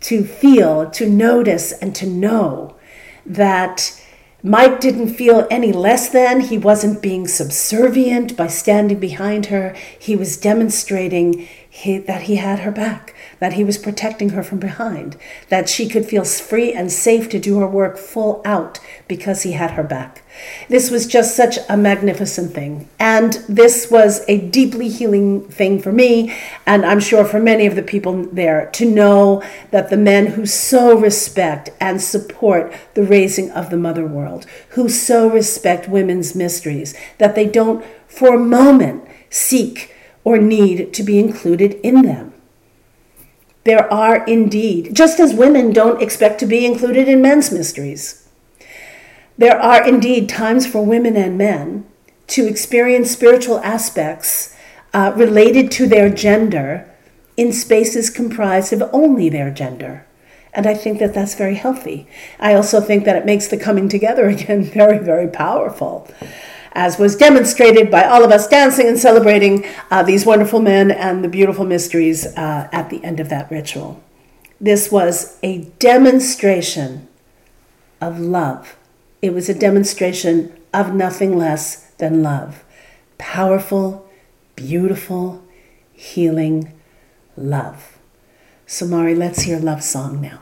to 0.00 0.24
feel, 0.24 0.90
to 0.90 1.08
notice, 1.08 1.70
and 1.70 1.94
to 1.94 2.04
know 2.04 2.74
that 3.24 4.02
Mike 4.42 4.80
didn't 4.80 5.14
feel 5.14 5.46
any 5.48 5.70
less 5.72 6.08
than. 6.08 6.40
He 6.40 6.58
wasn't 6.58 7.00
being 7.00 7.28
subservient 7.28 8.36
by 8.36 8.48
standing 8.48 8.98
behind 8.98 9.46
her. 9.46 9.76
He 9.96 10.16
was 10.16 10.36
demonstrating 10.36 11.48
he, 11.74 11.96
that 11.96 12.24
he 12.24 12.36
had 12.36 12.58
her 12.60 12.70
back, 12.70 13.14
that 13.38 13.54
he 13.54 13.64
was 13.64 13.78
protecting 13.78 14.28
her 14.30 14.42
from 14.42 14.58
behind, 14.58 15.16
that 15.48 15.70
she 15.70 15.88
could 15.88 16.04
feel 16.04 16.22
free 16.22 16.70
and 16.70 16.92
safe 16.92 17.30
to 17.30 17.38
do 17.38 17.60
her 17.60 17.66
work 17.66 17.96
full 17.96 18.42
out 18.44 18.78
because 19.08 19.42
he 19.42 19.52
had 19.52 19.70
her 19.70 19.82
back. 19.82 20.22
This 20.68 20.90
was 20.90 21.06
just 21.06 21.34
such 21.34 21.56
a 21.70 21.76
magnificent 21.78 22.52
thing. 22.52 22.90
And 22.98 23.42
this 23.48 23.90
was 23.90 24.22
a 24.28 24.38
deeply 24.50 24.90
healing 24.90 25.48
thing 25.48 25.80
for 25.80 25.92
me, 25.92 26.36
and 26.66 26.84
I'm 26.84 27.00
sure 27.00 27.24
for 27.24 27.40
many 27.40 27.64
of 27.64 27.74
the 27.74 27.82
people 27.82 28.26
there, 28.26 28.68
to 28.74 28.84
know 28.84 29.42
that 29.70 29.88
the 29.88 29.96
men 29.96 30.26
who 30.26 30.44
so 30.44 30.98
respect 30.98 31.70
and 31.80 32.02
support 32.02 32.70
the 32.92 33.02
raising 33.02 33.50
of 33.50 33.70
the 33.70 33.78
mother 33.78 34.06
world, 34.06 34.44
who 34.70 34.90
so 34.90 35.26
respect 35.26 35.88
women's 35.88 36.34
mysteries, 36.34 36.94
that 37.16 37.34
they 37.34 37.46
don't 37.46 37.82
for 38.06 38.34
a 38.34 38.38
moment 38.38 39.04
seek 39.30 39.91
or 40.24 40.38
need 40.38 40.92
to 40.94 41.02
be 41.02 41.18
included 41.18 41.74
in 41.82 42.02
them. 42.02 42.32
There 43.64 43.92
are 43.92 44.24
indeed, 44.26 44.94
just 44.94 45.20
as 45.20 45.34
women 45.34 45.72
don't 45.72 46.02
expect 46.02 46.40
to 46.40 46.46
be 46.46 46.66
included 46.66 47.08
in 47.08 47.22
men's 47.22 47.52
mysteries 47.52 48.22
there 49.38 49.58
are 49.58 49.86
indeed 49.86 50.28
times 50.28 50.66
for 50.66 50.84
women 50.84 51.16
and 51.16 51.38
men 51.38 51.84
to 52.28 52.46
experience 52.46 53.10
spiritual 53.10 53.58
aspects 53.60 54.54
uh, 54.94 55.12
related 55.16 55.70
to 55.72 55.86
their 55.86 56.08
gender 56.08 56.88
in 57.36 57.52
spaces 57.52 58.10
comprised 58.10 58.72
of 58.72 58.88
only 58.92 59.28
their 59.28 59.50
gender. 59.50 60.06
And 60.54 60.66
I 60.66 60.74
think 60.74 60.98
that 60.98 61.14
that's 61.14 61.34
very 61.34 61.54
healthy. 61.54 62.06
I 62.38 62.54
also 62.54 62.80
think 62.80 63.04
that 63.04 63.16
it 63.16 63.24
makes 63.24 63.48
the 63.48 63.56
coming 63.56 63.88
together 63.88 64.26
again 64.28 64.62
very, 64.62 64.98
very 64.98 65.28
powerful, 65.28 66.08
as 66.74 66.98
was 66.98 67.16
demonstrated 67.16 67.90
by 67.90 68.04
all 68.04 68.24
of 68.24 68.30
us 68.30 68.48
dancing 68.48 68.88
and 68.88 68.98
celebrating 68.98 69.64
uh, 69.90 70.02
these 70.02 70.26
wonderful 70.26 70.60
men 70.60 70.90
and 70.90 71.22
the 71.22 71.28
beautiful 71.28 71.64
mysteries 71.64 72.26
uh, 72.36 72.68
at 72.72 72.90
the 72.90 73.02
end 73.04 73.20
of 73.20 73.28
that 73.28 73.50
ritual. 73.50 74.02
This 74.60 74.90
was 74.90 75.38
a 75.42 75.64
demonstration 75.78 77.08
of 78.00 78.18
love 78.18 78.76
it 79.22 79.32
was 79.32 79.48
a 79.48 79.54
demonstration 79.54 80.52
of 80.74 80.94
nothing 80.94 81.38
less 81.38 81.86
than 81.98 82.24
love. 82.24 82.64
Powerful, 83.18 84.10
beautiful, 84.56 85.44
healing 85.92 86.72
love. 87.36 87.98
So, 88.66 88.84
Mari, 88.84 89.14
let's 89.14 89.42
hear 89.42 89.60
love 89.60 89.84
song 89.84 90.20
now. 90.20 90.41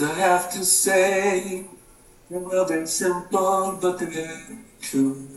Words 0.00 0.18
I 0.18 0.20
have 0.20 0.50
to 0.52 0.64
say 0.64 1.64
are 2.30 2.38
well 2.38 2.68
been 2.68 2.86
simple, 2.86 3.78
but 3.80 3.98
they're 3.98 4.42
true. 4.80 5.28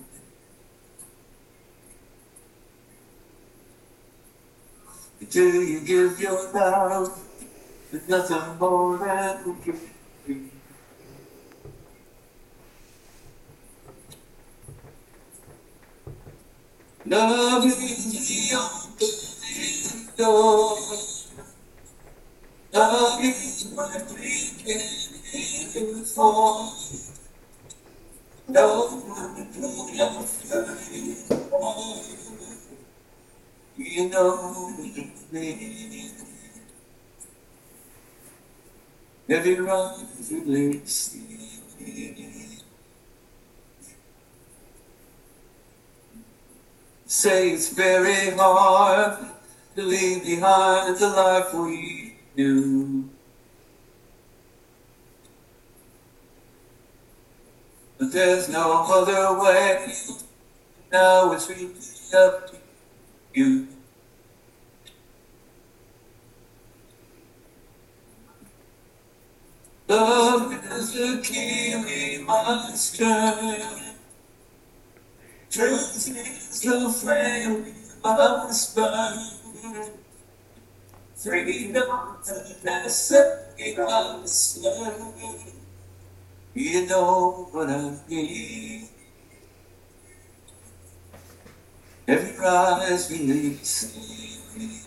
Until 5.20 5.64
you 5.64 5.80
give 5.82 6.20
your 6.20 6.52
love, 6.54 7.20
there's 7.92 8.08
nothing 8.10 8.58
more 8.60 8.98
we 9.46 9.54
can 9.64 9.80
do. 10.28 10.50
Love 17.06 17.66
is 17.66 17.78
the 18.12 19.10
thing 19.10 20.08
door. 20.18 20.71
Say 47.06 47.52
it's 47.52 47.70
very 47.70 48.32
hard 48.32 49.18
to 49.78 49.82
leave 49.82 50.26
behind 50.26 50.98
the 50.98 51.08
life 51.08 51.54
we 51.54 52.18
knew. 52.36 53.10
But 57.98 58.12
there's 58.12 58.50
no 58.50 58.84
other 58.90 59.40
way. 59.42 59.94
Now 60.92 61.32
it's 61.32 61.48
really 61.50 61.72
up 62.14 62.52
to 62.52 62.58
you. 63.34 63.68
Love 69.92 70.54
is 70.72 70.94
the 70.94 71.22
key 71.22 71.76
we 71.76 72.24
must 72.24 72.96
turn. 72.96 73.60
Truth 75.50 76.08
is 76.08 76.62
the 76.62 76.90
flame 76.90 77.66
we 77.66 77.74
must 78.02 78.74
burn. 78.74 79.92
Freedom 81.14 81.92
to 82.24 82.56
necessity 82.64 83.76
must 83.76 84.64
learn. 84.64 85.12
You 86.54 86.88
know 86.88 87.50
what 87.52 87.70
I 87.70 87.92
mean. 88.08 88.88
Every 92.08 92.40
rise 92.40 93.10
we 93.12 93.20
need 93.28 93.60
Da 94.52 94.68
da 94.68 94.81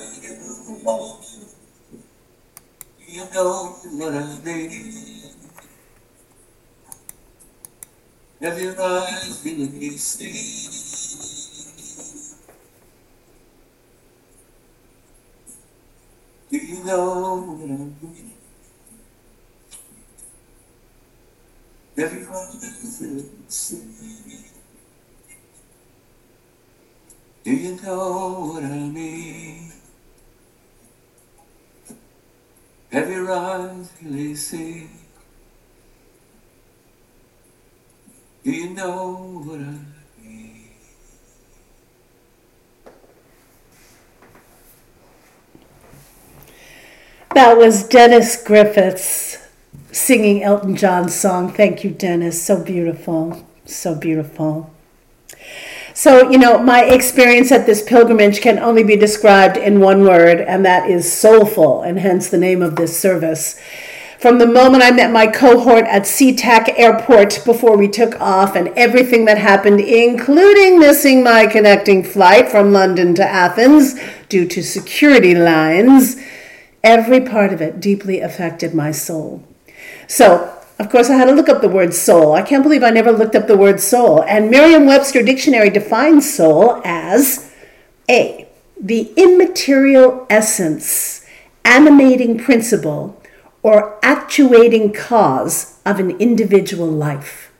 you 3.09 3.25
know 3.33 3.77
what 3.93 4.15
I 4.15 4.39
mean. 4.45 4.83
Do 8.41 8.49
you 16.57 16.85
know 16.85 17.41
what 17.41 17.71
I 17.71 17.75
mean? 17.75 18.36
You 27.57 27.79
know 27.83 28.53
what 28.53 28.65
I 28.65 28.79
mean? 28.79 29.73
Have 32.93 33.11
your 33.11 33.31
eyes 33.31 33.93
really 34.03 34.35
see? 34.35 34.89
Do 38.45 38.53
you 38.53 38.71
know 38.71 39.43
what 39.45 39.61
I 39.61 39.75
mean? 40.23 40.71
That 47.35 47.57
was 47.59 47.89
Dennis 47.89 48.43
Griffiths 48.43 49.39
singing 49.91 50.43
Elton 50.43 50.77
John's 50.77 51.15
song. 51.15 51.53
Thank 51.53 51.85
you, 51.85 51.91
Dennis. 51.91 52.43
So 52.43 52.63
beautiful. 52.63 53.47
So 53.65 53.95
beautiful. 53.95 54.76
So, 55.99 56.31
you 56.31 56.37
know, 56.37 56.59
my 56.59 56.85
experience 56.85 57.51
at 57.51 57.65
this 57.65 57.83
pilgrimage 57.83 58.43
can 58.43 58.59
only 58.59 58.85
be 58.85 58.97
described 58.97 59.57
in 59.57 59.81
one 59.81 60.03
word, 60.03 60.43
and 60.43 60.63
that 60.63 60.91
is 60.91 61.11
soulful, 61.11 61.81
and 61.81 61.99
hence 61.99 62.29
the 62.29 62.37
name 62.37 62.61
of 62.61 62.77
this 62.77 63.01
service. 63.01 63.59
From 64.19 64.37
the 64.37 64.47
moment 64.47 64.83
I 64.83 64.91
met 64.91 65.11
my 65.11 65.27
cohort 65.27 65.87
at 65.87 66.03
SeaTac 66.03 66.79
Airport 66.79 67.43
before 67.47 67.79
we 67.79 67.89
took 67.89 68.21
off, 68.21 68.55
and 68.55 68.69
everything 68.77 69.25
that 69.25 69.39
happened, 69.39 69.81
including 69.81 70.79
missing 70.79 71.25
my 71.25 71.47
connecting 71.47 72.05
flight 72.05 72.51
from 72.51 72.75
London 72.75 73.15
to 73.15 73.25
Athens 73.27 73.99
due 74.29 74.47
to 74.49 74.63
security 74.63 75.35
lines, 75.35 76.17
every 76.85 77.23
part 77.23 77.55
of 77.55 77.63
it 77.63 77.81
deeply 77.81 78.21
affected 78.21 78.75
my 78.75 78.91
soul. 78.91 79.43
So, 80.07 80.56
of 80.79 80.91
course, 80.91 81.09
I 81.09 81.15
had 81.15 81.25
to 81.27 81.33
look 81.33 81.49
up 81.49 81.63
the 81.63 81.69
word 81.69 81.95
soul. 81.95 82.35
I 82.35 82.43
can't 82.43 82.63
believe 82.63 82.83
I 82.83 82.91
never 82.91 83.11
looked 83.11 83.35
up 83.35 83.47
the 83.47 83.57
word 83.57 83.81
soul. 83.81 84.23
And 84.25 84.51
Merriam 84.51 84.87
Webster 84.87 85.23
Dictionary 85.23 85.71
defines 85.71 86.33
soul 86.33 86.83
as 86.85 87.51
A, 88.11 88.47
the 88.79 89.11
immaterial 89.17 90.27
essence, 90.29 91.25
animating 91.65 92.39
principle, 92.39 93.21
or 93.63 93.99
actuating 94.03 94.93
cause 94.93 95.79
of 95.87 95.99
an 95.99 96.11
individual 96.19 96.89
life. 96.89 97.51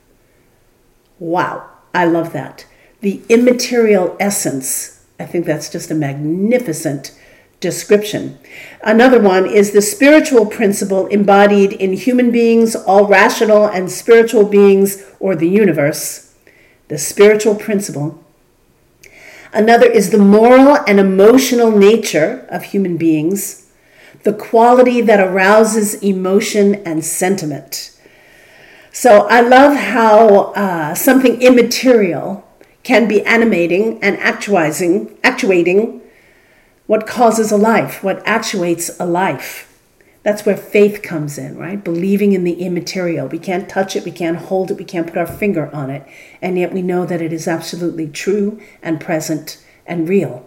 Wow, 1.17 1.67
I 1.95 2.05
love 2.05 2.33
that. 2.33 2.67
The 3.01 3.23
immaterial 3.29 4.15
essence. 4.19 5.05
I 5.19 5.25
think 5.25 5.45
that's 5.45 5.71
just 5.71 5.89
a 5.89 5.95
magnificent 5.95 7.16
description. 7.59 8.37
Another 8.81 9.19
one 9.19 9.45
is 9.45 9.71
the 9.71 9.81
spiritual 9.81 10.45
principle 10.45 11.07
embodied 11.07 11.73
in 11.73 11.93
human 11.93 12.31
beings, 12.31 12.75
all 12.75 13.07
rational 13.07 13.65
and 13.65 13.91
spiritual 13.91 14.45
beings, 14.45 15.03
or 15.19 15.35
the 15.35 15.49
universe. 15.49 16.35
The 16.87 16.97
spiritual 16.97 17.55
principle. 17.55 18.23
Another 19.53 19.87
is 19.87 20.11
the 20.11 20.17
moral 20.17 20.77
and 20.87 20.99
emotional 20.99 21.71
nature 21.71 22.45
of 22.49 22.63
human 22.63 22.97
beings, 22.97 23.67
the 24.23 24.33
quality 24.33 25.01
that 25.01 25.19
arouses 25.19 25.95
emotion 25.95 26.75
and 26.85 27.03
sentiment. 27.03 27.97
So 28.91 29.27
I 29.27 29.41
love 29.41 29.75
how 29.75 30.53
uh, 30.53 30.95
something 30.95 31.41
immaterial 31.41 32.47
can 32.83 33.07
be 33.07 33.23
animating 33.25 34.01
and 34.03 34.17
actualizing, 34.17 35.17
actuating 35.23 35.96
what 36.87 37.05
causes 37.05 37.51
a 37.51 37.57
life, 37.57 38.03
what 38.03 38.25
actuates 38.25 38.89
a 38.99 39.05
life. 39.05 39.65
That's 40.23 40.45
where 40.45 40.57
faith 40.57 41.01
comes 41.03 41.37
in, 41.37 41.57
right? 41.57 41.81
Believing 41.81 42.33
in 42.33 42.43
the 42.43 42.61
immaterial. 42.61 43.27
We 43.27 43.39
can't 43.39 43.69
touch 43.69 43.95
it, 43.95 44.03
we 44.03 44.11
can't 44.11 44.37
hold 44.37 44.71
it, 44.71 44.77
we 44.77 44.83
can't 44.83 45.07
put 45.07 45.17
our 45.17 45.27
finger 45.27 45.73
on 45.73 45.89
it, 45.89 46.05
and 46.41 46.57
yet 46.57 46.73
we 46.73 46.81
know 46.81 47.05
that 47.05 47.21
it 47.21 47.31
is 47.31 47.47
absolutely 47.47 48.07
true 48.07 48.59
and 48.81 48.99
present 48.99 49.63
and 49.85 50.09
real. 50.09 50.45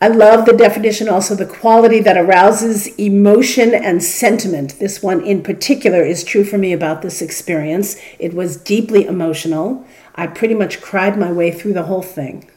I 0.00 0.08
love 0.08 0.46
the 0.46 0.56
definition 0.56 1.08
also 1.08 1.36
the 1.36 1.46
quality 1.46 2.00
that 2.00 2.16
arouses 2.16 2.88
emotion 2.98 3.72
and 3.72 4.02
sentiment. 4.02 4.80
This 4.80 5.00
one 5.00 5.24
in 5.24 5.44
particular 5.44 6.02
is 6.02 6.24
true 6.24 6.42
for 6.42 6.58
me 6.58 6.72
about 6.72 7.02
this 7.02 7.22
experience. 7.22 7.96
It 8.18 8.34
was 8.34 8.56
deeply 8.56 9.06
emotional. 9.06 9.86
I 10.16 10.26
pretty 10.26 10.54
much 10.54 10.80
cried 10.80 11.16
my 11.16 11.30
way 11.30 11.52
through 11.52 11.74
the 11.74 11.84
whole 11.84 12.02
thing. 12.02 12.50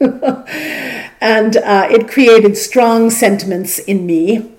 and 1.20 1.56
uh, 1.56 1.88
it 1.90 2.08
created 2.08 2.56
strong 2.56 3.10
sentiments 3.10 3.78
in 3.78 4.06
me. 4.06 4.52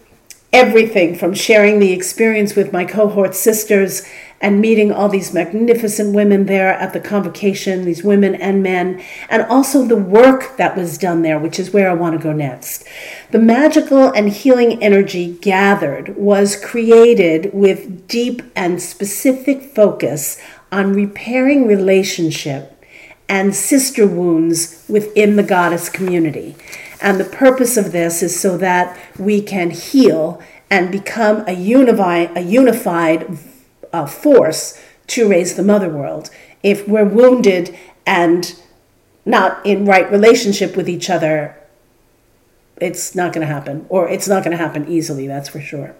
Everything 0.54 1.16
from 1.16 1.34
sharing 1.34 1.80
the 1.80 1.92
experience 1.92 2.56
with 2.56 2.72
my 2.72 2.86
cohort 2.86 3.36
sisters 3.36 4.08
and 4.40 4.62
meeting 4.62 4.92
all 4.92 5.10
these 5.10 5.34
magnificent 5.34 6.14
women 6.14 6.46
there 6.46 6.72
at 6.72 6.94
the 6.94 7.00
convocation, 7.00 7.86
these 7.86 8.04
women 8.04 8.36
and 8.36 8.62
men, 8.62 9.04
and 9.30 9.42
also 9.44 9.84
the 9.84 9.98
work 9.98 10.58
that 10.58 10.78
was 10.78 10.98
done 10.98 11.24
there, 11.24 11.40
which 11.40 11.60
is 11.60 11.74
where 11.74 11.90
I 11.90 11.96
want 11.96 12.16
to 12.16 12.24
go 12.24 12.32
next. 12.32 12.86
The 13.32 13.40
magical 13.40 14.12
and 14.12 14.30
healing 14.30 14.82
energy 14.82 15.38
gathered 15.42 16.16
was 16.18 16.56
created 16.56 17.52
with 17.54 18.08
deep 18.08 18.44
and 18.56 18.82
specific 18.82 19.76
focus 19.76 20.40
on 20.72 20.94
repairing 20.94 21.68
relationship 21.68 22.77
and 23.30 23.56
sister 23.56 24.08
wounds 24.08 24.84
within 24.88 25.36
the 25.36 25.44
goddess 25.44 25.90
community. 25.90 26.56
And 27.02 27.20
the 27.20 27.26
purpose 27.26 27.78
of 27.78 27.92
this 27.92 28.24
is 28.24 28.40
so 28.40 28.58
that 28.58 28.98
we 29.20 29.42
can 29.42 29.72
heal 29.72 30.42
and 30.70 30.92
become 30.92 31.44
a, 31.48 31.54
unified, 31.54 32.36
a 32.36 32.42
unified 32.42 33.38
uh, 33.94 34.06
force 34.06 34.82
to 35.08 35.30
raise 35.30 35.56
the 35.56 35.64
mother 35.64 35.90
world. 35.90 36.30
If 36.64 36.88
we're 36.88 37.06
wounded 37.06 37.78
and 38.06 38.60
not 39.26 39.66
in 39.66 39.86
right 39.86 40.10
relationship 40.12 40.76
with 40.76 40.90
each 40.90 41.10
other, 41.10 41.56
it's 42.80 43.16
not 43.16 43.34
going 43.34 43.46
to 43.46 43.52
happen, 43.52 43.86
or 43.90 44.08
it's 44.08 44.28
not 44.28 44.44
going 44.44 44.56
to 44.56 44.64
happen 44.64 44.88
easily, 44.88 45.28
that's 45.28 45.50
for 45.50 45.60
sure. 45.60 45.96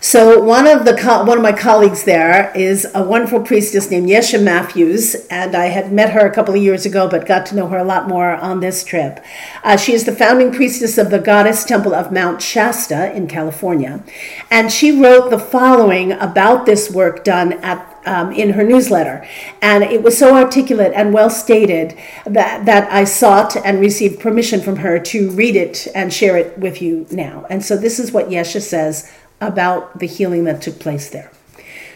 So 0.00 0.40
one 0.40 0.68
of 0.68 0.84
the 0.84 0.94
one 1.26 1.38
of 1.38 1.42
my 1.42 1.52
colleagues 1.52 2.04
there 2.04 2.52
is 2.54 2.86
a 2.94 3.02
wonderful 3.02 3.40
priestess 3.40 3.90
named 3.90 4.08
Yeshe 4.08 4.40
Matthews, 4.40 5.16
and 5.28 5.56
I 5.56 5.66
had 5.66 5.92
met 5.92 6.12
her 6.12 6.24
a 6.24 6.32
couple 6.32 6.54
of 6.54 6.62
years 6.62 6.86
ago, 6.86 7.08
but 7.08 7.26
got 7.26 7.46
to 7.46 7.56
know 7.56 7.66
her 7.66 7.78
a 7.78 7.84
lot 7.84 8.06
more 8.06 8.30
on 8.30 8.60
this 8.60 8.84
trip. 8.84 9.18
Uh, 9.64 9.76
she 9.76 9.94
is 9.94 10.04
the 10.04 10.14
founding 10.14 10.52
priestess 10.52 10.98
of 10.98 11.10
the 11.10 11.18
Goddess 11.18 11.64
Temple 11.64 11.94
of 11.94 12.12
Mount 12.12 12.40
Shasta 12.40 13.12
in 13.12 13.26
California, 13.26 14.04
and 14.52 14.70
she 14.70 14.92
wrote 14.92 15.30
the 15.30 15.38
following 15.38 16.12
about 16.12 16.64
this 16.64 16.90
work 16.90 17.24
done 17.24 17.54
at 17.64 17.96
um, 18.06 18.32
in 18.32 18.50
her 18.50 18.64
newsletter. 18.64 19.26
And 19.60 19.84
it 19.84 20.02
was 20.02 20.16
so 20.16 20.34
articulate 20.34 20.92
and 20.94 21.12
well 21.12 21.28
stated 21.28 21.98
that, 22.24 22.64
that 22.64 22.90
I 22.90 23.04
sought 23.04 23.54
and 23.56 23.80
received 23.80 24.18
permission 24.18 24.62
from 24.62 24.76
her 24.76 24.98
to 24.98 25.30
read 25.32 25.56
it 25.56 25.86
and 25.94 26.10
share 26.10 26.38
it 26.38 26.56
with 26.56 26.80
you 26.80 27.06
now. 27.10 27.44
And 27.50 27.62
so 27.62 27.76
this 27.76 27.98
is 27.98 28.10
what 28.10 28.30
Yeshe 28.30 28.62
says 28.62 29.12
about 29.40 29.98
the 29.98 30.06
healing 30.06 30.44
that 30.44 30.62
took 30.62 30.78
place 30.78 31.10
there. 31.10 31.30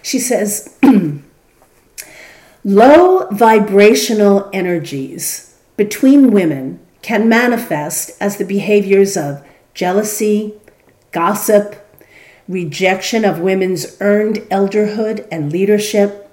She 0.02 0.18
says, 0.18 0.76
low 2.64 3.28
vibrational 3.30 4.50
energies 4.52 5.56
between 5.76 6.30
women 6.30 6.80
can 7.02 7.28
manifest 7.28 8.10
as 8.20 8.36
the 8.36 8.44
behaviors 8.44 9.16
of 9.16 9.44
jealousy, 9.74 10.54
gossip, 11.10 11.76
rejection 12.48 13.24
of 13.24 13.40
women's 13.40 13.96
earned 14.00 14.36
elderhood 14.50 15.26
and 15.30 15.52
leadership, 15.52 16.30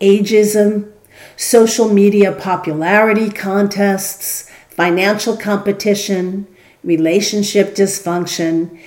ageism, 0.00 0.90
social 1.36 1.88
media 1.88 2.32
popularity 2.32 3.30
contests, 3.30 4.50
financial 4.70 5.36
competition, 5.36 6.46
relationship 6.82 7.74
dysfunction, 7.74 8.78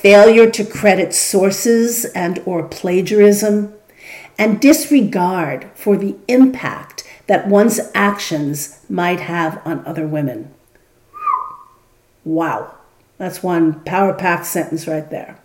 failure 0.00 0.50
to 0.50 0.64
credit 0.64 1.14
sources 1.14 2.04
and 2.06 2.40
or 2.46 2.62
plagiarism, 2.62 3.74
and 4.38 4.60
disregard 4.60 5.70
for 5.74 5.96
the 5.96 6.16
impact 6.26 7.04
that 7.26 7.46
one's 7.46 7.78
actions 7.94 8.80
might 8.88 9.20
have 9.20 9.60
on 9.64 9.86
other 9.86 10.06
women. 10.06 10.52
Wow, 12.24 12.74
that's 13.18 13.42
one 13.42 13.80
power 13.84 14.14
packed 14.14 14.46
sentence 14.46 14.86
right 14.86 15.08
there. 15.10 15.38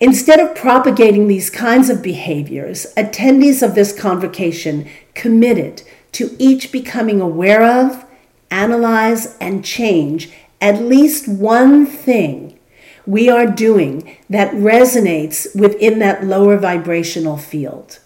Instead 0.00 0.40
of 0.40 0.56
propagating 0.56 1.28
these 1.28 1.50
kinds 1.50 1.90
of 1.90 2.02
behaviors, 2.02 2.86
attendees 2.96 3.62
of 3.62 3.74
this 3.74 3.98
convocation 3.98 4.88
committed 5.14 5.82
to 6.12 6.34
each 6.38 6.72
becoming 6.72 7.20
aware 7.20 7.62
of, 7.62 8.04
analyze, 8.50 9.36
and 9.38 9.64
change 9.64 10.30
at 10.60 10.82
least 10.82 11.28
one 11.28 11.86
thing 11.86 12.49
we 13.10 13.28
are 13.28 13.46
doing 13.46 14.16
that 14.28 14.54
resonates 14.54 15.52
within 15.58 15.98
that 15.98 16.22
lower 16.22 16.56
vibrational 16.56 17.36
field. 17.36 17.98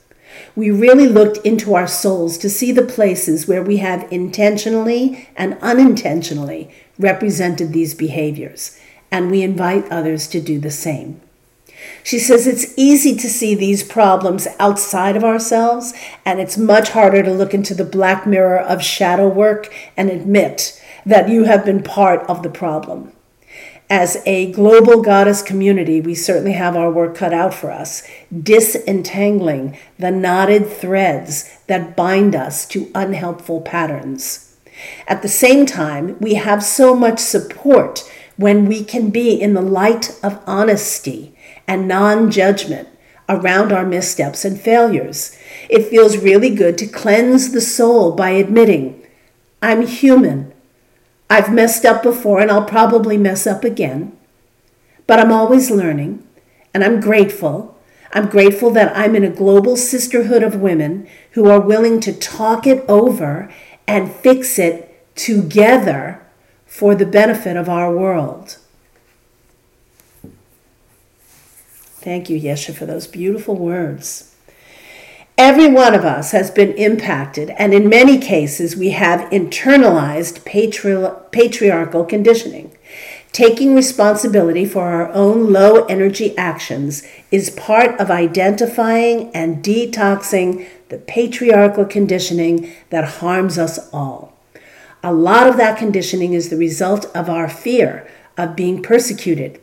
We 0.57 0.71
really 0.71 1.07
looked 1.07 1.37
into 1.45 1.75
our 1.75 1.87
souls 1.87 2.39
to 2.39 2.49
see 2.49 2.73
the 2.73 2.87
places 2.87 3.47
where 3.47 3.63
we 3.63 3.79
have 3.79 4.11
intentionally 4.11 5.29
and 5.37 5.59
unintentionally 5.61 6.71
represented 6.99 7.75
these 7.75 7.95
behaviors, 7.95 8.81
and 9.11 9.31
we 9.31 9.43
invite 9.43 9.93
others 9.93 10.27
to 10.29 10.41
do 10.41 10.59
the 10.59 10.71
same. 10.71 11.21
She 12.03 12.19
says 12.19 12.47
it's 12.47 12.73
easy 12.79 13.15
to 13.17 13.29
see 13.29 13.55
these 13.55 13.83
problems 13.83 14.49
outside 14.59 15.17
of 15.19 15.25
ourselves, 15.25 15.93
and 16.25 16.41
it's 16.41 16.57
much 16.57 16.91
harder 16.91 17.23
to 17.23 17.35
look 17.35 17.53
into 17.53 17.75
the 17.75 17.85
black 17.85 18.27
mirror 18.27 18.59
of 18.59 18.83
shadow 18.83 19.29
work 19.29 19.71
and 19.99 20.09
admit 20.09 20.83
that 21.05 21.29
you 21.29 21.45
have 21.45 21.63
been 21.63 21.83
part 21.83 22.23
of 22.23 22.43
the 22.43 22.49
problem 22.49 23.13
as 23.95 24.21
a 24.27 24.51
global 24.51 25.01
goddess 25.01 25.41
community, 25.41 26.01
we 26.01 26.17
certainly 26.17 26.55
have 26.55 26.75
our 26.75 26.91
work 26.91 27.15
cut 27.15 27.33
out 27.33 27.55
for 27.55 27.71
us, 27.71 28.03
disentangling 28.37 29.79
the 30.01 30.11
knotted 30.11 30.67
threads 30.67 31.59
that 31.69 31.95
bind 31.95 32.35
us 32.35 32.67
to 32.67 32.91
unhelpful 32.93 33.61
patterns. 33.61 34.57
At 35.07 35.23
the 35.23 35.29
same 35.29 35.65
time, 35.65 36.17
we 36.19 36.35
have 36.35 36.65
so 36.65 36.97
much 36.97 37.21
support 37.21 38.03
when 38.37 38.67
we 38.67 38.83
can 38.83 39.11
be 39.11 39.41
in 39.41 39.55
the 39.55 39.63
light 39.63 40.19
of 40.25 40.43
honesty 40.45 41.33
and 41.69 41.87
non 41.87 42.33
judgment 42.33 42.89
around 43.29 43.71
our 43.71 43.87
missteps 43.87 44.45
and 44.45 44.61
failures. 44.61 45.39
It 45.71 45.87
feels 45.87 46.17
really 46.17 46.53
good 46.53 46.77
to 46.79 46.89
cleanse 46.89 47.53
the 47.53 47.61
soul 47.61 48.11
by 48.11 48.31
admitting, 48.31 49.07
I'm 49.63 49.87
human. 49.87 50.53
I've 51.29 51.53
messed 51.53 51.85
up 51.85 52.03
before 52.03 52.41
and 52.41 52.51
I'll 52.51 52.65
probably 52.65 53.17
mess 53.17 53.47
up 53.47 53.65
again. 53.65 54.17
But 55.07 55.19
I'm 55.21 55.33
always 55.33 55.71
learning 55.71 56.27
and 56.73 56.85
I'm 56.85 57.01
grateful. 57.01 57.79
I'm 58.13 58.29
grateful 58.29 58.71
that 58.71 58.97
I'm 58.97 59.17
in 59.17 59.25
a 59.25 59.31
global 59.31 59.77
sisterhood 59.77 60.43
of 60.43 60.61
women 60.61 61.09
who 61.33 61.49
are 61.49 61.61
willing 61.61 62.01
to 62.01 62.13
talk 62.13 62.67
it 62.67 62.85
over 62.89 63.53
and 63.87 64.13
fix 64.13 64.59
it 64.59 64.91
together 65.17 66.25
for 66.67 66.95
the 66.95 67.07
benefit 67.07 67.57
of 67.57 67.69
our 67.69 67.95
world. 67.95 68.59
Thank 72.05 72.29
you, 72.29 72.39
Yeshe, 72.39 72.75
for 72.75 72.87
those 72.87 73.07
beautiful 73.07 73.57
words. 73.57 74.34
Every 75.37 75.67
one 75.67 75.95
of 75.95 76.05
us 76.05 76.31
has 76.31 76.53
been 76.53 76.73
impacted, 76.75 77.51
and 77.51 77.75
in 77.75 77.89
many 77.89 78.19
cases, 78.19 78.77
we 78.77 78.91
have 78.91 79.29
internalized 79.31 80.45
patri- 80.45 81.11
patriarchal 81.33 82.05
conditioning. 82.05 82.71
Taking 83.33 83.75
responsibility 83.75 84.65
for 84.65 84.83
our 84.83 85.13
own 85.13 85.53
low 85.53 85.87
energy 85.87 86.39
actions 86.39 87.03
is 87.33 87.51
part 87.51 87.99
of 87.99 88.13
identifying 88.13 89.33
and 89.35 89.63
detoxing 89.65 90.69
the 90.89 90.99
patriarchal 90.99 91.85
conditioning 91.85 92.73
that 92.91 93.19
harms 93.19 93.59
us 93.59 93.93
all. 93.93 94.39
A 95.03 95.13
lot 95.13 95.49
of 95.49 95.57
that 95.57 95.77
conditioning 95.77 96.33
is 96.33 96.49
the 96.49 96.57
result 96.57 97.07
of 97.07 97.29
our 97.29 97.49
fear 97.49 98.09
of 98.39 98.55
being 98.55 98.81
persecuted 98.81 99.61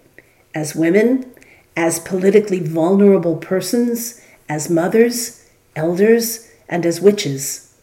as 0.54 0.76
women, 0.76 1.32
as 1.78 1.98
politically 1.98 2.60
vulnerable 2.60 3.38
persons, 3.38 4.20
as 4.50 4.70
mothers 4.70 5.41
elders, 5.76 6.50
and 6.68 6.86
as 6.86 7.02
witches. 7.02 7.74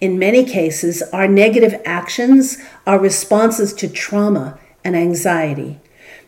In 0.00 0.18
many 0.18 0.44
cases, 0.44 1.02
our 1.12 1.26
negative 1.26 1.80
actions 1.84 2.58
are 2.86 2.98
responses 2.98 3.72
to 3.74 3.88
trauma 3.88 4.58
and 4.84 4.96
anxiety. 4.96 5.80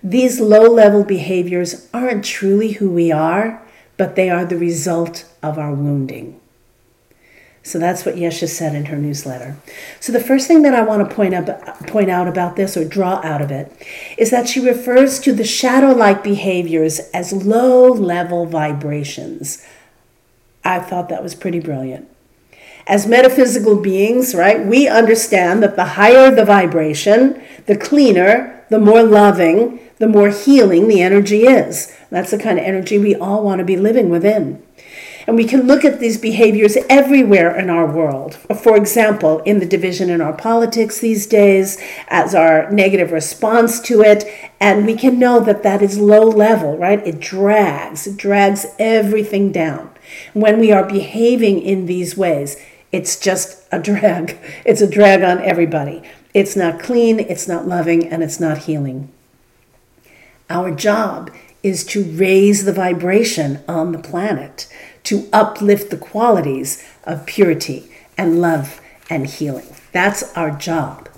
These 0.03 0.40
low 0.40 0.62
level 0.62 1.05
behaviors 1.05 1.88
aren't 1.92 2.24
truly 2.24 2.72
who 2.72 2.90
we 2.90 3.12
are, 3.12 3.62
but 3.96 4.16
they 4.16 4.31
are 4.31 4.44
the 4.44 4.57
result 4.57 5.24
of 5.42 5.59
our 5.59 5.72
wounding. 5.72 6.40
So 7.62 7.79
that's 7.79 8.07
what 8.07 8.14
Yeshe 8.14 8.48
said 8.48 8.74
in 8.74 8.87
her 8.87 8.96
newsletter. 8.96 9.57
So 10.00 10.12
the 10.12 10.20
first 10.20 10.48
thing 10.48 10.62
that 10.62 10.74
I 10.74 10.81
want 10.81 11.09
to 11.09 11.14
point, 11.14 11.35
up, 11.35 11.87
point 11.87 12.09
out 12.09 12.26
about 12.26 12.57
this 12.57 12.76
or 12.76 12.87
draw 12.87 13.20
out 13.22 13.42
of 13.42 13.50
it 13.50 13.70
is 14.16 14.31
that 14.31 14.48
she 14.48 14.61
refers 14.61 15.20
to 15.20 15.33
the 15.35 15.44
shadow 15.44 15.92
like 15.92 16.24
behaviors 16.24 17.00
as 17.12 17.33
low 17.33 17.88
level 17.92 18.46
vibrations, 18.46 19.64
I 20.64 20.78
thought 20.80 21.08
that 21.08 21.22
was 21.22 21.34
pretty 21.34 21.60
brilliant. 21.60 22.08
As 22.86 23.06
metaphysical 23.06 23.80
beings, 23.80 24.34
right, 24.34 24.64
we 24.64 24.88
understand 24.88 25.62
that 25.62 25.76
the 25.76 25.84
higher 25.84 26.34
the 26.34 26.44
vibration, 26.44 27.42
the 27.66 27.76
cleaner, 27.76 28.64
the 28.68 28.80
more 28.80 29.02
loving, 29.02 29.80
the 29.98 30.08
more 30.08 30.30
healing 30.30 30.88
the 30.88 31.02
energy 31.02 31.42
is. 31.42 31.96
That's 32.10 32.30
the 32.30 32.38
kind 32.38 32.58
of 32.58 32.64
energy 32.64 32.98
we 32.98 33.14
all 33.14 33.44
want 33.44 33.58
to 33.58 33.64
be 33.64 33.76
living 33.76 34.08
within. 34.08 34.62
And 35.26 35.36
we 35.36 35.44
can 35.44 35.66
look 35.66 35.84
at 35.84 36.00
these 36.00 36.18
behaviors 36.18 36.76
everywhere 36.88 37.56
in 37.56 37.70
our 37.70 37.86
world. 37.86 38.34
For 38.34 38.76
example, 38.76 39.40
in 39.40 39.60
the 39.60 39.66
division 39.66 40.10
in 40.10 40.20
our 40.20 40.32
politics 40.32 40.98
these 40.98 41.26
days, 41.26 41.78
as 42.08 42.34
our 42.34 42.70
negative 42.70 43.12
response 43.12 43.78
to 43.82 44.00
it. 44.00 44.24
And 44.58 44.86
we 44.86 44.96
can 44.96 45.18
know 45.18 45.38
that 45.40 45.62
that 45.62 45.82
is 45.82 45.98
low 45.98 46.24
level, 46.24 46.76
right? 46.78 47.06
It 47.06 47.20
drags, 47.20 48.06
it 48.06 48.16
drags 48.16 48.66
everything 48.78 49.52
down. 49.52 49.90
When 50.32 50.58
we 50.58 50.72
are 50.72 50.86
behaving 50.86 51.60
in 51.62 51.86
these 51.86 52.16
ways, 52.16 52.56
it's 52.92 53.18
just 53.18 53.62
a 53.70 53.78
drag. 53.78 54.38
It's 54.64 54.80
a 54.80 54.90
drag 54.90 55.22
on 55.22 55.38
everybody. 55.40 56.02
It's 56.32 56.56
not 56.56 56.80
clean, 56.80 57.20
it's 57.20 57.48
not 57.48 57.66
loving, 57.66 58.06
and 58.08 58.22
it's 58.22 58.40
not 58.40 58.58
healing. 58.58 59.10
Our 60.48 60.70
job 60.70 61.30
is 61.62 61.84
to 61.86 62.04
raise 62.04 62.64
the 62.64 62.72
vibration 62.72 63.62
on 63.68 63.92
the 63.92 63.98
planet, 63.98 64.66
to 65.04 65.28
uplift 65.32 65.90
the 65.90 65.96
qualities 65.96 66.84
of 67.04 67.26
purity 67.26 67.90
and 68.16 68.40
love 68.40 68.80
and 69.08 69.26
healing. 69.26 69.66
That's 69.92 70.36
our 70.36 70.50
job. 70.50 71.09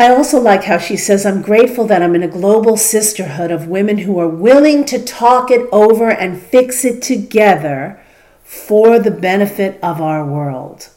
I 0.00 0.10
also 0.10 0.40
like 0.40 0.64
how 0.64 0.78
she 0.78 0.96
says, 0.96 1.26
I'm 1.26 1.42
grateful 1.42 1.84
that 1.88 2.02
I'm 2.02 2.14
in 2.14 2.22
a 2.22 2.28
global 2.28 2.76
sisterhood 2.76 3.50
of 3.50 3.66
women 3.66 3.98
who 3.98 4.18
are 4.20 4.28
willing 4.28 4.84
to 4.86 5.04
talk 5.04 5.50
it 5.50 5.68
over 5.72 6.08
and 6.08 6.40
fix 6.40 6.84
it 6.84 7.02
together 7.02 8.00
for 8.44 9.00
the 9.00 9.10
benefit 9.10 9.78
of 9.82 10.00
our 10.00 10.24
world. 10.24 10.90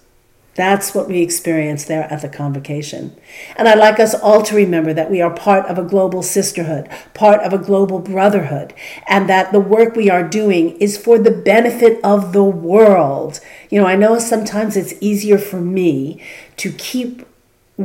That's 0.54 0.94
what 0.94 1.08
we 1.08 1.22
experience 1.22 1.86
there 1.86 2.04
at 2.14 2.22
the 2.22 2.30
convocation. 2.30 3.18
And 3.56 3.68
I'd 3.68 3.80
like 3.80 4.00
us 4.00 4.14
all 4.14 4.44
to 4.44 4.56
remember 4.56 4.94
that 4.94 5.10
we 5.10 5.20
are 5.22 5.34
part 5.34 5.66
of 5.66 5.80
a 5.80 5.84
global 5.84 6.22
sisterhood, 6.22 6.90
part 7.16 7.40
of 7.42 7.54
a 7.54 7.58
global 7.58 8.00
brotherhood, 8.00 8.74
and 9.08 9.28
that 9.30 9.52
the 9.52 9.62
work 9.62 9.96
we 9.96 10.10
are 10.10 10.28
doing 10.28 10.78
is 10.78 10.98
for 10.98 11.18
the 11.18 11.32
benefit 11.32 12.00
of 12.04 12.34
the 12.34 12.44
world. 12.44 13.40
You 13.70 13.82
know, 13.82 13.88
I 13.88 13.96
know 13.96 14.20
sometimes 14.20 14.78
it's 14.78 14.94
easier 15.00 15.38
for 15.38 15.62
me 15.62 16.22
to 16.58 16.72
keep 16.74 17.26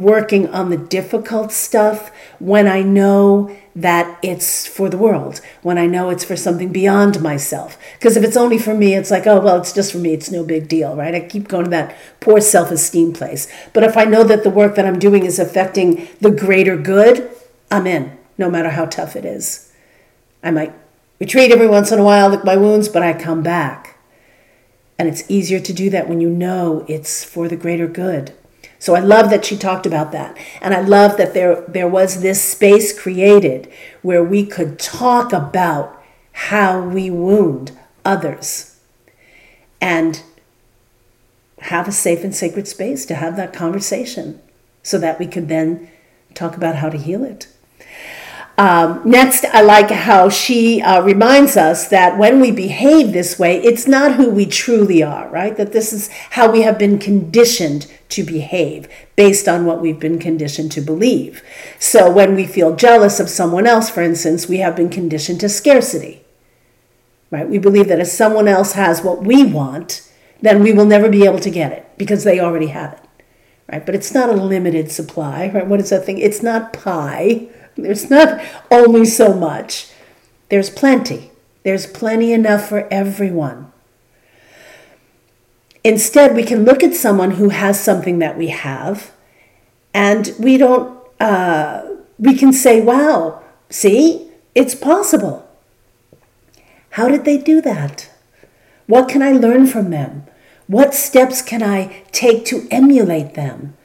working 0.03 0.49
on 0.49 0.71
the 0.71 0.77
difficult 0.77 1.53
stuff 1.53 2.11
when 2.39 2.67
I 2.67 2.83
know 2.83 3.57
that 3.75 4.19
it's 4.23 4.67
for 4.67 4.89
the 4.89 4.97
world, 4.97 5.41
when 5.63 5.77
I 5.77 5.87
know 5.87 6.09
it's 6.09 6.25
for 6.25 6.37
something 6.37 6.73
beyond 6.73 7.21
myself. 7.21 7.77
Because 7.99 8.17
if 8.17 8.25
it's 8.25 8.37
only 8.37 8.59
for 8.59 8.75
me, 8.75 8.95
it's 8.95 9.11
like, 9.11 9.27
oh, 9.27 9.41
well, 9.41 9.59
it's 9.59 9.73
just 9.73 9.93
for 9.93 9.99
me, 9.99 10.15
it's 10.15 10.31
no 10.31 10.43
big 10.43 10.67
deal, 10.67 10.97
right? 10.97 11.15
I 11.15 11.21
keep 11.21 11.49
going 11.49 11.65
to 11.65 11.71
that 11.71 11.95
poor 12.21 12.41
self 12.41 12.71
esteem 12.71 13.13
place. 13.13 13.53
But 13.75 13.83
if 13.83 13.97
I 13.97 14.05
know 14.05 14.25
that 14.25 14.45
the 14.45 14.51
work 14.51 14.77
that 14.77 14.87
I'm 14.87 14.99
doing 14.99 15.25
is 15.25 15.39
affecting 15.39 16.09
the 16.21 16.31
greater 16.31 16.77
good, 16.77 17.31
I'm 17.71 17.87
in, 17.87 18.17
no 18.39 18.51
matter 18.51 18.71
how 18.71 18.87
tough 18.87 19.15
it 19.15 19.25
is. 19.25 19.73
I 20.43 20.51
might 20.51 20.73
retreat 21.19 21.53
every 21.53 21.67
once 21.67 21.93
in 21.93 21.99
a 21.99 22.05
while, 22.05 22.31
lick 22.31 22.45
my 22.45 22.57
wounds, 22.57 22.89
but 22.89 23.03
I 23.03 23.13
come 23.13 23.43
back. 23.43 23.99
And 24.99 25.09
it's 25.09 25.31
easier 25.31 25.61
to 25.61 25.73
do 25.73 25.91
that 25.91 26.09
when 26.09 26.21
you 26.23 26.31
know 26.31 26.87
it's 26.89 27.25
for 27.25 27.49
the 27.49 27.57
greater 27.57 27.87
good. 27.87 28.33
So 28.79 28.95
I 28.95 29.01
love 29.01 29.31
that 29.31 29.45
she 29.45 29.57
talked 29.57 29.87
about 29.87 30.13
that. 30.13 30.37
And 30.61 30.75
I 30.75 30.81
love 30.81 31.17
that 31.17 31.35
there, 31.35 31.63
there 31.63 31.89
was 31.89 32.21
this 32.21 32.43
space 32.43 32.99
created 32.99 33.73
where 34.03 34.23
we 34.23 34.45
could 34.45 34.79
talk 34.79 35.33
about 35.33 36.03
how 36.33 36.81
we 36.81 37.11
wound 37.11 37.77
others 38.05 38.79
and 39.81 40.23
have 41.61 41.89
a 41.89 41.93
safe 41.93 42.23
and 42.23 42.35
sacred 42.35 42.69
space 42.69 43.07
to 43.07 43.15
have 43.15 43.37
that 43.37 43.53
conversation 43.53 44.41
so 44.83 44.99
that 44.99 45.19
we 45.19 45.27
could 45.27 45.49
then 45.49 45.91
talk 46.35 46.57
about 46.57 46.77
how 46.77 46.89
to 46.89 46.99
heal 46.99 47.25
it. 47.25 47.49
Um, 48.59 49.03
next, 49.05 49.45
I 49.45 49.61
like 49.61 49.91
how 49.91 50.31
she 50.31 50.81
uh, 50.81 51.03
reminds 51.03 51.59
us 51.59 51.89
that 51.89 52.17
when 52.17 52.41
we 52.41 52.51
behave 52.51 53.13
this 53.13 53.39
way, 53.39 53.63
it's 53.63 53.87
not 53.87 54.15
who 54.15 54.31
we 54.31 54.47
truly 54.47 55.03
are, 55.03 55.29
right? 55.29 55.55
That 55.57 55.73
this 55.73 55.93
is 55.93 56.09
how 56.31 56.51
we 56.51 56.63
have 56.63 56.79
been 56.79 56.99
conditioned 56.99 57.87
to 58.09 58.25
behave 58.25 58.89
based 59.15 59.47
on 59.47 59.67
what 59.67 59.83
we've 59.83 60.01
been 60.01 60.19
conditioned 60.19 60.73
to 60.73 60.81
believe. 60.81 61.43
So 61.79 62.11
when 62.11 62.35
we 62.35 62.47
feel 62.47 62.75
jealous 62.75 63.21
of 63.21 63.29
someone 63.29 63.67
else, 63.67 63.91
for 63.91 64.01
instance, 64.03 64.49
we 64.49 64.59
have 64.59 64.75
been 64.75 64.89
conditioned 64.89 65.41
to 65.41 65.51
scarcity, 65.51 66.25
right? 67.31 67.49
We 67.49 67.59
believe 67.59 67.89
that 67.89 68.01
if 68.01 68.09
someone 68.09 68.49
else 68.49 68.73
has 68.73 69.03
what 69.03 69.23
we 69.23 69.45
want, 69.45 70.11
then 70.41 70.63
we 70.63 70.73
will 70.73 70.87
never 70.87 71.11
be 71.11 71.27
able 71.27 71.41
to 71.41 71.51
get 71.51 71.73
it 71.73 71.87
because 71.99 72.25
they 72.25 72.41
already 72.41 72.69
have 72.69 72.95
it, 72.95 73.25
right? 73.71 73.85
But 73.85 73.95
it's 73.95 74.15
not 74.15 74.31
a 74.31 74.35
limited 74.35 74.91
supply, 74.91 75.51
right? 75.53 75.67
What 75.67 75.81
is 75.81 75.91
that 75.91 76.07
thing? 76.07 76.17
It's 76.17 76.43
not 76.43 76.73
pie 76.73 77.49
there's 77.77 78.11
not 78.11 78.41
only 78.71 79.05
so 79.05 79.33
much, 79.35 79.91
there's 80.49 80.71
plenty. 80.71 81.31
There's 81.63 81.87
plenty 81.87 82.33
enough 82.33 82.69
for 82.69 82.89
everyone. 82.93 83.73
Instead, 85.83 86.35
we 86.35 86.43
can 86.43 86.65
look 86.65 86.83
at 86.83 86.95
someone 86.95 87.33
who 87.33 87.51
has 87.51 87.79
something 87.79 88.19
that 88.19 88.37
we 88.37 88.49
have, 88.49 89.13
and 89.95 90.35
we 90.39 90.57
don't, 90.57 90.99
uh, 91.21 91.83
we 92.19 92.35
can 92.35 92.53
say, 92.53 92.81
wow, 92.81 93.43
see, 93.71 94.31
it's 94.55 94.75
possible. 94.75 95.49
How 96.91 97.09
did 97.09 97.25
they 97.25 97.39
do 97.39 97.61
that? 97.61 98.11
What 98.87 99.09
can 99.09 99.23
I 99.23 99.33
learn 99.33 99.67
from 99.67 99.91
them? 99.91 100.25
What 100.67 100.95
steps 100.95 101.43
can 101.43 101.63
I 101.63 102.03
take 102.11 102.45
to 102.47 102.67
emulate 102.71 103.35
them? 103.35 103.77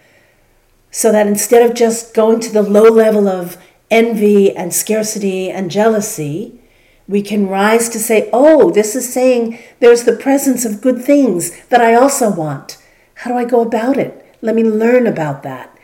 So 0.91 1.12
that 1.12 1.27
instead 1.27 1.69
of 1.69 1.75
just 1.75 2.13
going 2.13 2.39
to 2.41 2.51
the 2.51 2.62
low 2.63 2.89
level 2.89 3.27
of 3.27 3.58
envy 3.91 4.56
and 4.56 4.73
scarcity 4.73 5.51
and 5.51 5.69
jealousy, 5.69 6.60
we 7.08 7.21
can 7.21 7.47
rise 7.47 7.89
to 7.89 7.99
say, 7.99 8.30
oh, 8.32 8.71
this 8.71 8.95
is 8.95 9.13
saying 9.13 9.60
there's 9.80 10.06
the 10.06 10.15
presence 10.15 10.63
of 10.63 10.82
good 10.82 11.04
things 11.04 11.51
that 11.67 11.82
I 11.82 11.93
also 11.93 12.32
want. 12.32 12.77
How 13.15 13.32
do 13.32 13.38
I 13.38 13.45
go 13.45 13.62
about 13.62 13.97
it? 13.97 14.25
Let 14.41 14.56
me 14.56 14.63
learn 14.63 15.06
about 15.06 15.43
that. 15.43 15.77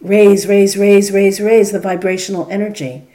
Raise, 0.00 0.46
raise, 0.46 0.76
raise, 0.76 1.12
raise, 1.12 1.40
raise 1.40 1.72
the 1.72 1.80
vibrational 1.80 2.48
energy. 2.50 3.06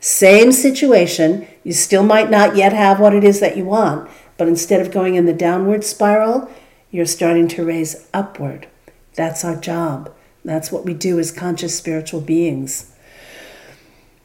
Same 0.00 0.52
situation, 0.52 1.46
you 1.62 1.72
still 1.72 2.02
might 2.02 2.30
not 2.30 2.56
yet 2.56 2.72
have 2.72 2.98
what 2.98 3.14
it 3.14 3.24
is 3.24 3.40
that 3.40 3.56
you 3.56 3.64
want, 3.64 4.10
but 4.36 4.48
instead 4.48 4.80
of 4.80 4.90
going 4.90 5.14
in 5.14 5.26
the 5.26 5.32
downward 5.32 5.84
spiral, 5.84 6.50
you're 6.90 7.06
starting 7.06 7.48
to 7.48 7.64
raise 7.64 8.08
upward. 8.12 8.68
That's 9.14 9.44
our 9.44 9.56
job. 9.56 10.12
That's 10.44 10.72
what 10.72 10.84
we 10.84 10.94
do 10.94 11.18
as 11.18 11.30
conscious 11.30 11.76
spiritual 11.76 12.20
beings. 12.20 12.91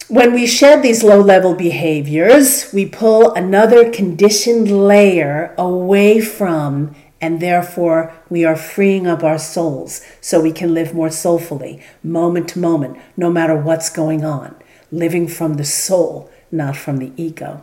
When 0.09 0.33
we 0.33 0.47
shed 0.47 0.83
these 0.83 1.03
low 1.03 1.19
level 1.19 1.53
behaviors, 1.53 2.71
we 2.71 2.85
pull 2.85 3.33
another 3.33 3.91
conditioned 3.91 4.71
layer 4.71 5.53
away 5.57 6.21
from, 6.21 6.95
and 7.19 7.41
therefore 7.41 8.13
we 8.29 8.45
are 8.45 8.55
freeing 8.55 9.05
up 9.05 9.21
our 9.21 9.37
souls 9.37 10.01
so 10.21 10.39
we 10.39 10.53
can 10.53 10.73
live 10.73 10.93
more 10.93 11.09
soulfully, 11.09 11.81
moment 12.01 12.47
to 12.49 12.59
moment, 12.59 12.97
no 13.17 13.29
matter 13.29 13.57
what's 13.57 13.89
going 13.89 14.23
on, 14.23 14.55
living 14.93 15.27
from 15.27 15.55
the 15.55 15.65
soul, 15.65 16.31
not 16.51 16.77
from 16.77 16.99
the 16.99 17.11
ego. 17.17 17.61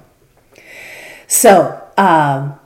So, 1.26 1.82
um, 1.96 2.60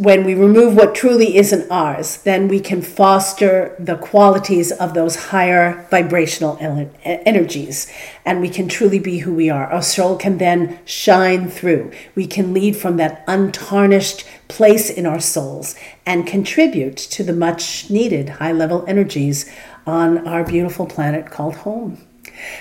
when 0.00 0.24
we 0.24 0.32
remove 0.32 0.74
what 0.74 0.94
truly 0.94 1.36
isn't 1.36 1.70
ours, 1.70 2.22
then 2.22 2.48
we 2.48 2.58
can 2.58 2.80
foster 2.80 3.76
the 3.78 3.96
qualities 3.96 4.72
of 4.72 4.94
those 4.94 5.26
higher 5.26 5.86
vibrational 5.90 6.56
energies 7.04 7.86
and 8.24 8.40
we 8.40 8.48
can 8.48 8.66
truly 8.66 8.98
be 8.98 9.18
who 9.18 9.34
we 9.34 9.50
are. 9.50 9.66
Our 9.66 9.82
soul 9.82 10.16
can 10.16 10.38
then 10.38 10.78
shine 10.86 11.50
through. 11.50 11.92
We 12.14 12.26
can 12.26 12.54
lead 12.54 12.78
from 12.78 12.96
that 12.96 13.22
untarnished 13.26 14.26
place 14.48 14.88
in 14.88 15.04
our 15.04 15.20
souls 15.20 15.74
and 16.06 16.26
contribute 16.26 16.96
to 16.96 17.22
the 17.22 17.34
much 17.34 17.90
needed 17.90 18.30
high 18.30 18.52
level 18.52 18.86
energies 18.88 19.52
on 19.86 20.26
our 20.26 20.44
beautiful 20.44 20.86
planet 20.86 21.30
called 21.30 21.56
home. 21.56 21.98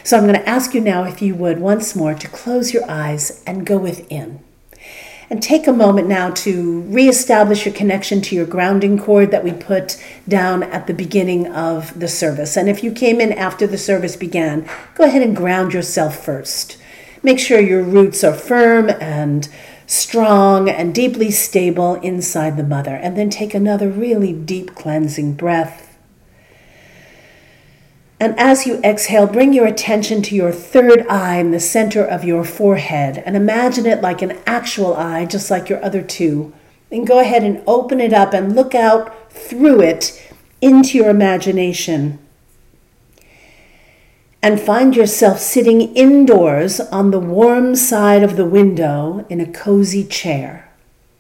So 0.04 0.18
I'm 0.18 0.24
going 0.28 0.36
to 0.36 0.50
ask 0.50 0.74
you 0.74 0.82
now, 0.82 1.06
if 1.06 1.22
you 1.22 1.36
would, 1.36 1.60
once 1.60 1.96
more 1.96 2.14
to 2.14 2.28
close 2.28 2.74
your 2.74 2.84
eyes 2.92 3.42
and 3.48 3.66
go 3.66 3.78
within. 3.78 4.44
And 5.32 5.44
take 5.44 5.68
a 5.68 5.74
moment 5.74 6.08
now 6.08 6.32
to 6.32 6.82
reestablish 6.82 7.66
your 7.66 7.76
connection 7.76 8.20
to 8.22 8.36
your 8.36 8.48
grounding 8.48 8.98
cord 8.98 9.30
that 9.30 9.44
we 9.44 9.52
put 9.52 10.04
down 10.28 10.64
at 10.64 10.88
the 10.88 10.94
beginning 10.94 11.46
of 11.52 12.00
the 12.00 12.08
service. 12.08 12.58
And 12.58 12.68
if 12.68 12.84
you 12.84 12.92
came 12.92 13.22
in 13.22 13.32
after 13.34 13.68
the 13.68 13.78
service 13.78 14.16
began, 14.16 14.68
go 14.96 15.04
ahead 15.04 15.22
and 15.22 15.36
ground 15.36 15.72
yourself 15.72 16.24
first. 16.24 16.78
Make 17.22 17.38
sure 17.38 17.60
your 17.60 17.84
roots 17.84 18.24
are 18.24 18.34
firm 18.34 18.90
and 18.90 19.48
strong 19.86 20.68
and 20.68 20.96
deeply 20.96 21.30
stable 21.30 21.96
inside 21.96 22.58
the 22.58 22.64
mother. 22.64 22.96
And 22.96 23.16
then 23.16 23.30
take 23.30 23.54
another 23.54 23.90
really 23.90 24.34
deep 24.34 24.74
cleansing 24.74 25.34
breath 25.34 25.89
and 28.20 28.38
as 28.38 28.68
you 28.68 28.82
exhale, 28.84 29.28
bring 29.28 29.54
your 29.54 29.66
attention 29.66 30.22
to 30.24 30.36
your 30.36 30.52
third 30.52 31.08
eye 31.08 31.38
in 31.38 31.52
the 31.52 31.60
center 31.60 32.04
of 32.04 32.26
your 32.26 32.44
forehead 32.44 33.24
and 33.26 33.38
imagine 33.38 33.86
it 33.86 34.02
like 34.02 34.22
an 34.22 34.38
actual 34.46 34.94
eye, 34.96 35.26
just 35.26 35.50
like 35.50 35.70
your 35.70 35.84
other 35.84 36.02
two. 36.02 36.54
Then 36.90 37.06
go 37.06 37.20
ahead 37.20 37.44
and 37.44 37.64
open 37.66 38.02
it 38.02 38.12
up 38.12 38.34
and 38.34 38.56
look 38.56 38.76
out 38.76 39.32
through 39.32 39.82
it 39.82 40.34
into 40.62 40.98
your 40.98 41.10
imagination. 41.10 42.20
And 44.42 44.60
find 44.60 44.96
yourself 44.96 45.40
sitting 45.40 45.94
indoors 45.96 46.80
on 46.80 47.12
the 47.12 47.20
warm 47.20 47.76
side 47.76 48.24
of 48.24 48.36
the 48.36 48.46
window 48.46 49.26
in 49.30 49.40
a 49.40 49.52
cozy 49.52 50.04
chair. 50.04 50.66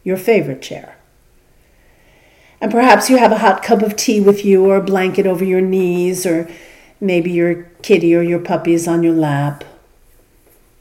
your 0.04 0.18
favorite 0.18 0.62
chair. 0.62 0.98
And 2.62 2.72
perhaps 2.72 3.10
you 3.10 3.18
have 3.18 3.32
a 3.32 3.38
hot 3.38 3.64
cup 3.64 3.82
of 3.82 3.96
tea 3.96 4.20
with 4.20 4.44
you, 4.44 4.66
or 4.66 4.78
a 4.78 4.84
blanket 4.84 5.26
over 5.26 5.46
your 5.46 5.62
knees, 5.62 6.26
or 6.26 6.50
maybe 7.00 7.32
your 7.32 7.64
kitty 7.82 8.16
or 8.16 8.22
your 8.22 8.40
puppy 8.40 8.74
is 8.74 8.88
on 8.88 9.04
your 9.04 9.14
lap. 9.14 9.64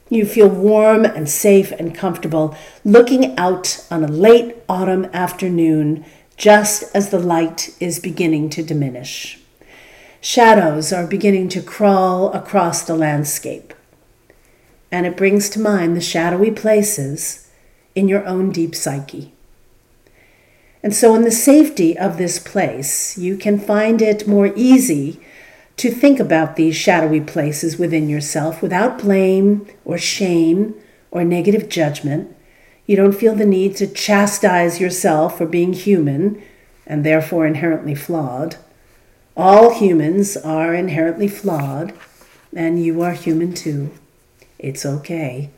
You 0.09 0.25
feel 0.25 0.49
warm 0.49 1.05
and 1.05 1.29
safe 1.29 1.71
and 1.71 1.93
comfortable 1.93 2.57
looking 2.83 3.37
out 3.37 3.85
on 3.91 4.03
a 4.03 4.07
late 4.07 4.55
autumn 4.67 5.05
afternoon 5.13 6.03
just 6.35 6.83
as 6.95 7.09
the 7.09 7.19
light 7.19 7.75
is 7.79 7.99
beginning 7.99 8.49
to 8.51 8.63
diminish. 8.63 9.39
Shadows 10.21 10.91
are 10.91 11.05
beginning 11.05 11.49
to 11.49 11.61
crawl 11.61 12.31
across 12.33 12.81
the 12.81 12.95
landscape. 12.95 13.73
And 14.91 15.05
it 15.05 15.15
brings 15.15 15.49
to 15.51 15.59
mind 15.59 15.95
the 15.95 16.01
shadowy 16.01 16.51
places 16.51 17.49
in 17.93 18.07
your 18.07 18.25
own 18.25 18.51
deep 18.51 18.75
psyche. 18.75 19.31
And 20.81 20.95
so, 20.95 21.13
in 21.13 21.23
the 21.23 21.31
safety 21.31 21.97
of 21.97 22.17
this 22.17 22.39
place, 22.39 23.17
you 23.17 23.37
can 23.37 23.59
find 23.59 24.01
it 24.01 24.27
more 24.27 24.53
easy 24.55 25.19
to 25.79 25.89
think 25.89 26.19
about 26.19 26.55
these 26.55 26.75
shadowy 26.75 27.21
places 27.21 27.77
within 27.77 28.09
yourself 28.09 28.61
without 28.61 28.99
blame 28.99 29.65
or 29.85 29.97
shame 29.97 30.75
or 31.09 31.23
negative 31.23 31.69
judgment. 31.69 32.35
You 32.85 32.95
don't 32.95 33.15
feel 33.15 33.33
the 33.33 33.45
need 33.45 33.75
to 33.77 33.87
chastise 33.87 34.81
yourself 34.81 35.37
for 35.37 35.45
being 35.45 35.73
human 35.73 36.41
and 36.85 37.05
therefore 37.05 37.47
inherently 37.47 37.95
flawed. 37.95 38.57
All 39.37 39.73
humans 39.73 40.35
are 40.35 40.73
inherently 40.73 41.29
flawed, 41.29 41.93
and 42.53 42.83
you 42.83 43.01
are 43.01 43.13
human 43.13 43.53
too. 43.53 43.91
It's 44.57 44.85
okay. 44.85 45.49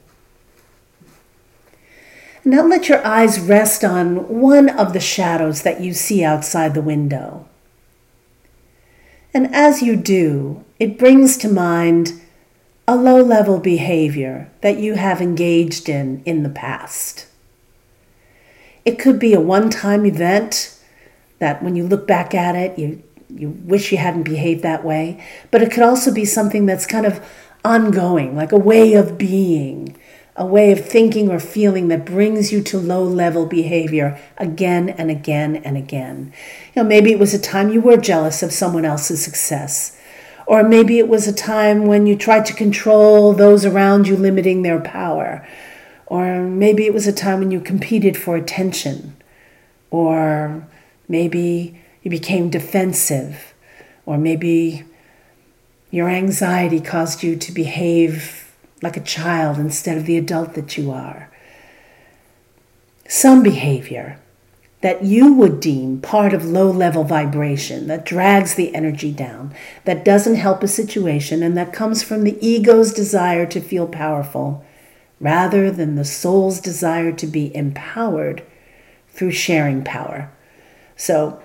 Now 2.45 2.63
let 2.63 2.89
your 2.89 3.03
eyes 3.05 3.39
rest 3.39 3.83
on 3.83 4.27
one 4.27 4.69
of 4.69 4.93
the 4.93 4.99
shadows 4.99 5.63
that 5.63 5.81
you 5.81 5.93
see 5.93 6.23
outside 6.23 6.73
the 6.73 6.81
window. 6.81 7.47
And 9.33 9.53
as 9.55 9.81
you 9.81 9.95
do, 9.95 10.63
it 10.79 10.97
brings 10.97 11.37
to 11.37 11.49
mind 11.49 12.21
a 12.87 12.95
low 12.95 13.21
level 13.21 13.59
behavior 13.59 14.51
that 14.61 14.77
you 14.77 14.95
have 14.95 15.21
engaged 15.21 15.87
in 15.87 16.21
in 16.25 16.43
the 16.43 16.49
past. 16.49 17.27
It 18.83 18.99
could 18.99 19.19
be 19.19 19.33
a 19.33 19.39
one 19.39 19.69
time 19.69 20.05
event 20.05 20.77
that 21.39 21.63
when 21.63 21.75
you 21.75 21.85
look 21.85 22.07
back 22.07 22.33
at 22.33 22.55
it, 22.55 22.77
you, 22.77 23.01
you 23.29 23.49
wish 23.49 23.91
you 23.91 23.97
hadn't 23.97 24.23
behaved 24.23 24.63
that 24.63 24.83
way. 24.83 25.23
But 25.49 25.61
it 25.61 25.71
could 25.71 25.83
also 25.83 26.13
be 26.13 26.25
something 26.25 26.65
that's 26.65 26.85
kind 26.85 27.05
of 27.05 27.23
ongoing, 27.63 28.35
like 28.35 28.51
a 28.51 28.57
way 28.57 28.93
of 28.93 29.17
being, 29.17 29.95
a 30.41 30.45
way 30.45 30.71
of 30.71 30.83
thinking 30.83 31.29
or 31.29 31.39
feeling 31.39 31.87
that 31.89 32.03
brings 32.03 32.51
you 32.51 32.63
to 32.63 32.79
low 32.79 33.03
level 33.03 33.45
behavior 33.45 34.19
again 34.39 34.89
and 34.89 35.11
again 35.11 35.55
and 35.57 35.77
again. 35.77 36.33
You 36.73 36.81
know, 36.81 36.89
maybe 36.89 37.11
it 37.11 37.19
was 37.19 37.35
a 37.35 37.39
time 37.39 37.71
you 37.71 37.79
were 37.79 37.95
jealous 37.95 38.41
of 38.41 38.51
someone 38.51 38.83
else's 38.83 39.23
success. 39.23 39.95
Or 40.47 40.63
maybe 40.63 40.97
it 40.97 41.07
was 41.07 41.27
a 41.27 41.33
time 41.33 41.85
when 41.85 42.07
you 42.07 42.17
tried 42.17 42.47
to 42.47 42.55
control 42.55 43.33
those 43.33 43.65
around 43.65 44.07
you, 44.07 44.17
limiting 44.17 44.63
their 44.63 44.79
power. 44.79 45.47
Or 46.07 46.41
maybe 46.41 46.87
it 46.87 46.93
was 46.93 47.05
a 47.05 47.13
time 47.13 47.37
when 47.37 47.51
you 47.51 47.61
competed 47.61 48.17
for 48.17 48.35
attention. 48.35 49.15
Or 49.91 50.67
maybe 51.07 51.79
you 52.01 52.09
became 52.09 52.49
defensive. 52.49 53.53
Or 54.07 54.17
maybe 54.17 54.85
your 55.91 56.09
anxiety 56.09 56.81
caused 56.81 57.21
you 57.21 57.35
to 57.35 57.51
behave 57.51 58.40
like 58.81 58.97
a 58.97 59.01
child 59.01 59.57
instead 59.57 59.97
of 59.97 60.05
the 60.05 60.17
adult 60.17 60.53
that 60.55 60.77
you 60.77 60.91
are. 60.91 61.29
Some 63.07 63.43
behavior 63.43 64.19
that 64.81 65.03
you 65.03 65.33
would 65.33 65.59
deem 65.59 66.01
part 66.01 66.33
of 66.33 66.45
low 66.45 66.71
level 66.71 67.03
vibration 67.03 67.87
that 67.87 68.05
drags 68.05 68.55
the 68.55 68.73
energy 68.73 69.11
down, 69.11 69.53
that 69.85 70.03
doesn't 70.03 70.35
help 70.35 70.63
a 70.63 70.67
situation, 70.67 71.43
and 71.43 71.55
that 71.55 71.73
comes 71.73 72.01
from 72.01 72.23
the 72.23 72.43
ego's 72.45 72.91
desire 72.93 73.45
to 73.45 73.61
feel 73.61 73.87
powerful 73.87 74.65
rather 75.19 75.69
than 75.69 75.95
the 75.95 76.05
soul's 76.05 76.59
desire 76.59 77.11
to 77.11 77.27
be 77.27 77.55
empowered 77.55 78.41
through 79.09 79.31
sharing 79.31 79.83
power. 79.83 80.31
So 80.95 81.39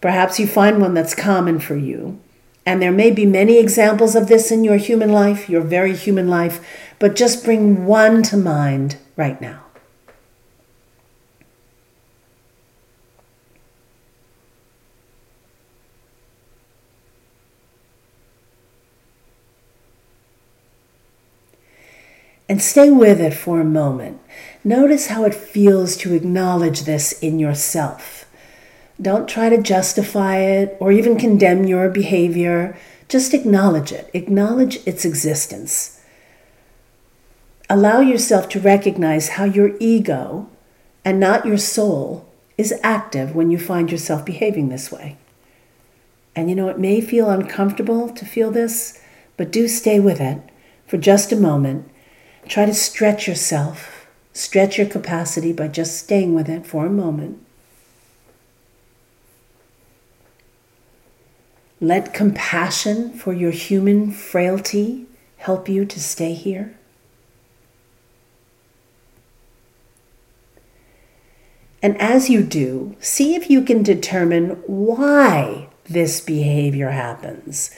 perhaps 0.00 0.38
you 0.38 0.46
find 0.46 0.80
one 0.80 0.94
that's 0.94 1.14
common 1.14 1.58
for 1.58 1.76
you 1.76 2.20
and 2.66 2.82
there 2.82 2.92
may 2.92 3.12
be 3.12 3.24
many 3.24 3.58
examples 3.58 4.16
of 4.16 4.26
this 4.26 4.50
in 4.50 4.64
your 4.64 4.76
human 4.76 5.12
life, 5.12 5.48
your 5.48 5.60
very 5.60 5.94
human 5.94 6.28
life, 6.28 6.66
but 6.98 7.14
just 7.14 7.44
bring 7.44 7.86
one 7.86 8.24
to 8.24 8.36
mind 8.36 8.96
right 9.16 9.40
now. 9.40 9.62
And 22.48 22.62
stay 22.62 22.90
with 22.90 23.20
it 23.20 23.34
for 23.34 23.60
a 23.60 23.64
moment. 23.64 24.20
Notice 24.62 25.08
how 25.08 25.24
it 25.24 25.34
feels 25.34 25.96
to 25.98 26.14
acknowledge 26.14 26.82
this 26.82 27.12
in 27.20 27.38
yourself. 27.38 28.25
Don't 29.00 29.28
try 29.28 29.48
to 29.48 29.60
justify 29.60 30.38
it 30.38 30.76
or 30.80 30.90
even 30.90 31.18
condemn 31.18 31.64
your 31.64 31.88
behavior. 31.88 32.76
Just 33.08 33.34
acknowledge 33.34 33.92
it, 33.92 34.10
acknowledge 34.14 34.76
its 34.86 35.04
existence. 35.04 36.00
Allow 37.68 38.00
yourself 38.00 38.48
to 38.50 38.60
recognize 38.60 39.30
how 39.30 39.44
your 39.44 39.76
ego 39.78 40.48
and 41.04 41.20
not 41.20 41.44
your 41.44 41.58
soul 41.58 42.26
is 42.56 42.78
active 42.82 43.34
when 43.34 43.50
you 43.50 43.58
find 43.58 43.90
yourself 43.90 44.24
behaving 44.24 44.68
this 44.68 44.90
way. 44.90 45.16
And 46.34 46.48
you 46.48 46.56
know, 46.56 46.68
it 46.68 46.78
may 46.78 47.00
feel 47.00 47.30
uncomfortable 47.30 48.08
to 48.10 48.24
feel 48.24 48.50
this, 48.50 49.00
but 49.36 49.50
do 49.50 49.68
stay 49.68 50.00
with 50.00 50.20
it 50.20 50.38
for 50.86 50.96
just 50.96 51.32
a 51.32 51.36
moment. 51.36 51.88
Try 52.48 52.66
to 52.66 52.74
stretch 52.74 53.26
yourself, 53.26 54.06
stretch 54.32 54.78
your 54.78 54.86
capacity 54.86 55.52
by 55.52 55.68
just 55.68 55.98
staying 55.98 56.34
with 56.34 56.48
it 56.48 56.66
for 56.66 56.86
a 56.86 56.90
moment. 56.90 57.45
Let 61.80 62.14
compassion 62.14 63.12
for 63.12 63.32
your 63.32 63.50
human 63.50 64.10
frailty 64.10 65.06
help 65.36 65.68
you 65.68 65.84
to 65.84 66.00
stay 66.00 66.32
here. 66.32 66.76
And 71.82 72.00
as 72.00 72.30
you 72.30 72.42
do, 72.42 72.96
see 72.98 73.36
if 73.36 73.50
you 73.50 73.62
can 73.62 73.82
determine 73.82 74.62
why 74.66 75.68
this 75.84 76.20
behavior 76.20 76.90
happens. 76.90 77.70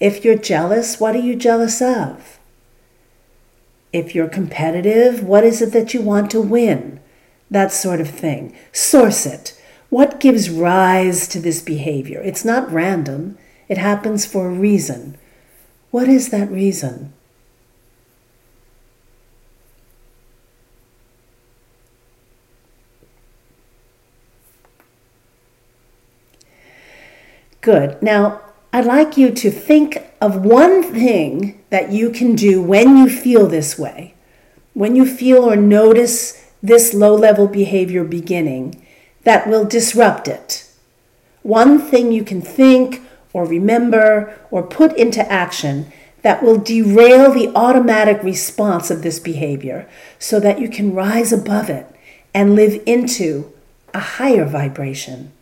If 0.00 0.24
you're 0.24 0.36
jealous, 0.36 1.00
what 1.00 1.14
are 1.14 1.20
you 1.20 1.36
jealous 1.36 1.80
of? 1.80 2.38
If 3.92 4.14
you're 4.14 4.28
competitive, 4.28 5.22
what 5.22 5.44
is 5.44 5.62
it 5.62 5.72
that 5.72 5.94
you 5.94 6.02
want 6.02 6.30
to 6.32 6.40
win? 6.40 7.00
That 7.50 7.72
sort 7.72 8.00
of 8.00 8.10
thing. 8.10 8.54
Source 8.72 9.24
it. 9.24 9.55
What 9.88 10.20
gives 10.20 10.50
rise 10.50 11.28
to 11.28 11.40
this 11.40 11.62
behavior? 11.62 12.20
It's 12.22 12.44
not 12.44 12.70
random, 12.72 13.38
it 13.68 13.78
happens 13.78 14.26
for 14.26 14.48
a 14.48 14.52
reason. 14.52 15.16
What 15.90 16.08
is 16.08 16.30
that 16.30 16.50
reason? 16.50 17.12
Good. 27.60 28.00
Now, 28.00 28.42
I'd 28.72 28.84
like 28.84 29.16
you 29.16 29.32
to 29.32 29.50
think 29.50 29.98
of 30.20 30.44
one 30.44 30.82
thing 30.82 31.60
that 31.70 31.90
you 31.90 32.10
can 32.10 32.36
do 32.36 32.62
when 32.62 32.96
you 32.96 33.08
feel 33.08 33.46
this 33.46 33.78
way, 33.78 34.14
when 34.74 34.94
you 34.94 35.04
feel 35.04 35.50
or 35.50 35.56
notice 35.56 36.44
this 36.62 36.94
low 36.94 37.14
level 37.14 37.48
behavior 37.48 38.04
beginning 38.04 38.85
that 39.26 39.48
will 39.48 39.64
disrupt 39.64 40.28
it. 40.28 40.64
One 41.42 41.80
thing 41.80 42.12
you 42.12 42.22
can 42.22 42.40
think 42.40 43.02
or 43.32 43.44
remember 43.44 44.38
or 44.52 44.62
put 44.62 44.96
into 44.96 45.20
action 45.30 45.92
that 46.22 46.44
will 46.44 46.58
derail 46.58 47.32
the 47.32 47.50
automatic 47.56 48.22
response 48.22 48.88
of 48.88 49.02
this 49.02 49.18
behavior 49.18 49.88
so 50.20 50.38
that 50.38 50.60
you 50.60 50.68
can 50.68 50.94
rise 50.94 51.32
above 51.32 51.68
it 51.68 51.92
and 52.32 52.54
live 52.54 52.80
into 52.86 53.52
a 53.92 53.98
higher 53.98 54.44
vibration. 54.44 55.32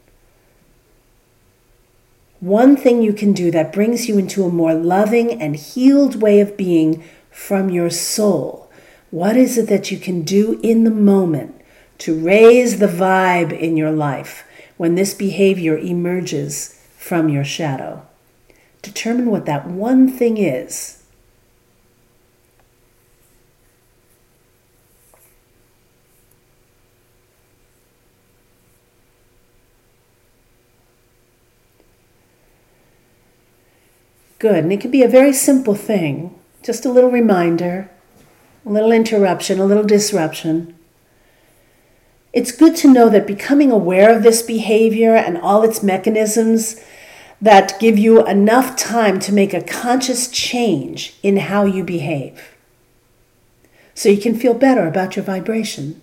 One 2.41 2.79
thing 2.79 3.03
you 3.03 3.13
can 3.13 3.35
do 3.35 3.51
that 3.51 3.75
brings 3.75 4.09
you 4.09 4.17
into 4.17 4.45
a 4.45 4.51
more 4.51 4.73
loving 4.73 5.43
and 5.43 5.57
healed 5.57 6.23
way 6.23 6.41
of 6.41 6.57
being 6.57 7.05
from 7.31 7.69
your 7.69 7.91
soul. 7.91 8.71
What 9.11 9.37
is 9.37 9.59
it 9.59 9.69
that 9.69 9.91
you 9.91 9.99
can 9.99 10.23
do 10.23 10.59
in 10.63 10.85
the 10.85 10.91
moment 10.91 11.54
to 11.99 12.19
raise 12.19 12.79
the 12.79 12.87
vibe 12.87 13.53
in 13.59 13.77
your 13.77 13.91
life 13.91 14.45
when 14.77 14.95
this 14.95 15.15
behavior 15.15 15.79
emerges 15.79 16.81
from 16.97 17.29
your 17.29 17.45
shadow. 17.45 18.05
Determine 18.83 19.31
what 19.31 19.47
that 19.47 19.67
one 19.67 20.09
thing 20.09 20.37
is. 20.37 21.01
Good, 34.39 34.65
and 34.65 34.73
it 34.75 34.81
can 34.83 34.91
be 34.91 35.03
a 35.03 35.09
very 35.09 35.33
simple 35.33 35.75
thing, 35.75 36.39
just 36.63 36.85
a 36.85 36.91
little 36.91 37.11
reminder, 37.11 37.91
a 38.67 38.69
little 38.69 38.93
interruption, 38.93 39.59
a 39.59 39.65
little 39.65 39.85
disruption. 39.85 40.77
It's 42.35 42.51
good 42.51 42.75
to 42.77 42.93
know 42.93 43.09
that 43.11 43.29
becoming 43.29 43.71
aware 43.71 44.15
of 44.15 44.25
this 44.25 44.43
behavior 44.43 45.15
and 45.15 45.39
all 45.39 45.63
its 45.63 45.85
mechanisms 45.85 46.83
that 47.41 47.79
give 47.79 47.97
you 47.97 48.27
enough 48.27 48.75
time 48.77 49.21
to 49.21 49.33
make 49.33 49.55
a 49.55 49.63
conscious 49.63 50.27
change 50.29 51.15
in 51.23 51.37
how 51.37 51.65
you 51.65 51.85
behave. 51.85 52.57
So 53.95 54.09
you 54.09 54.21
can 54.21 54.35
feel 54.35 54.53
better 54.53 54.89
about 54.89 55.15
your 55.15 55.25
vibration. 55.25 56.03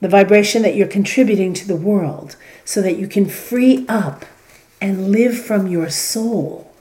The 0.00 0.08
vibration 0.08 0.62
that 0.62 0.74
you're 0.74 0.88
contributing 0.88 1.52
to 1.54 1.68
the 1.68 1.76
world, 1.76 2.36
so 2.64 2.80
that 2.80 2.96
you 2.96 3.06
can 3.06 3.26
free 3.26 3.84
up 3.88 4.24
and 4.80 5.12
live 5.12 5.38
from 5.38 5.66
your 5.66 5.90
soul. 5.90 6.72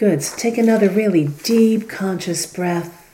Good. 0.00 0.22
So 0.22 0.34
take 0.34 0.56
another 0.56 0.88
really 0.88 1.26
deep 1.26 1.86
conscious 1.86 2.50
breath. 2.50 3.06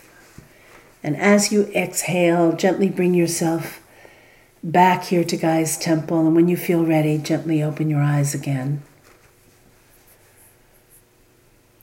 And 1.02 1.16
as 1.16 1.50
you 1.50 1.64
exhale, 1.74 2.52
gently 2.52 2.88
bring 2.88 3.12
yourself 3.12 3.82
back 4.62 5.02
here 5.06 5.24
to 5.24 5.36
Guy's 5.36 5.76
temple. 5.76 6.20
And 6.20 6.36
when 6.36 6.46
you 6.46 6.56
feel 6.56 6.86
ready, 6.86 7.18
gently 7.18 7.60
open 7.60 7.90
your 7.90 8.00
eyes 8.00 8.36
again. 8.36 8.84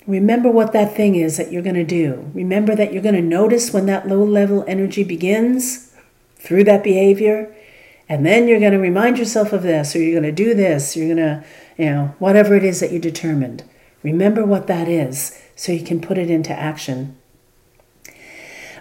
Remember 0.08 0.50
what 0.50 0.72
that 0.72 0.96
thing 0.96 1.16
is 1.16 1.36
that 1.36 1.52
you're 1.52 1.62
going 1.62 1.76
to 1.76 1.84
do. 1.84 2.32
Remember 2.34 2.74
that 2.74 2.94
you're 2.94 3.04
going 3.04 3.14
to 3.16 3.22
notice 3.22 3.74
when 3.74 3.88
that 3.88 4.08
low 4.08 4.24
level 4.24 4.64
energy 4.70 5.04
begins 5.04 5.94
through 6.38 6.64
that 6.64 6.82
behavior. 6.82 7.54
And 8.08 8.26
then 8.26 8.48
you're 8.48 8.62
going 8.62 8.72
to 8.72 8.80
remind 8.80 9.18
yourself 9.18 9.52
of 9.52 9.64
this, 9.64 9.98
or 9.98 10.00
you're 10.00 10.22
going 10.22 10.34
to 10.34 10.44
do 10.44 10.54
this, 10.54 10.96
you're 10.96 11.14
going 11.14 11.18
to, 11.18 11.44
you 11.78 11.92
know, 11.92 12.16
whatever 12.20 12.56
it 12.56 12.64
is 12.64 12.80
that 12.80 12.94
you 12.94 13.00
determined. 13.00 13.66
Remember 14.04 14.46
what 14.46 14.68
that 14.68 14.88
is 14.88 15.40
so 15.56 15.72
you 15.72 15.84
can 15.84 16.02
put 16.02 16.18
it 16.18 16.30
into 16.30 16.54
action. 16.54 17.18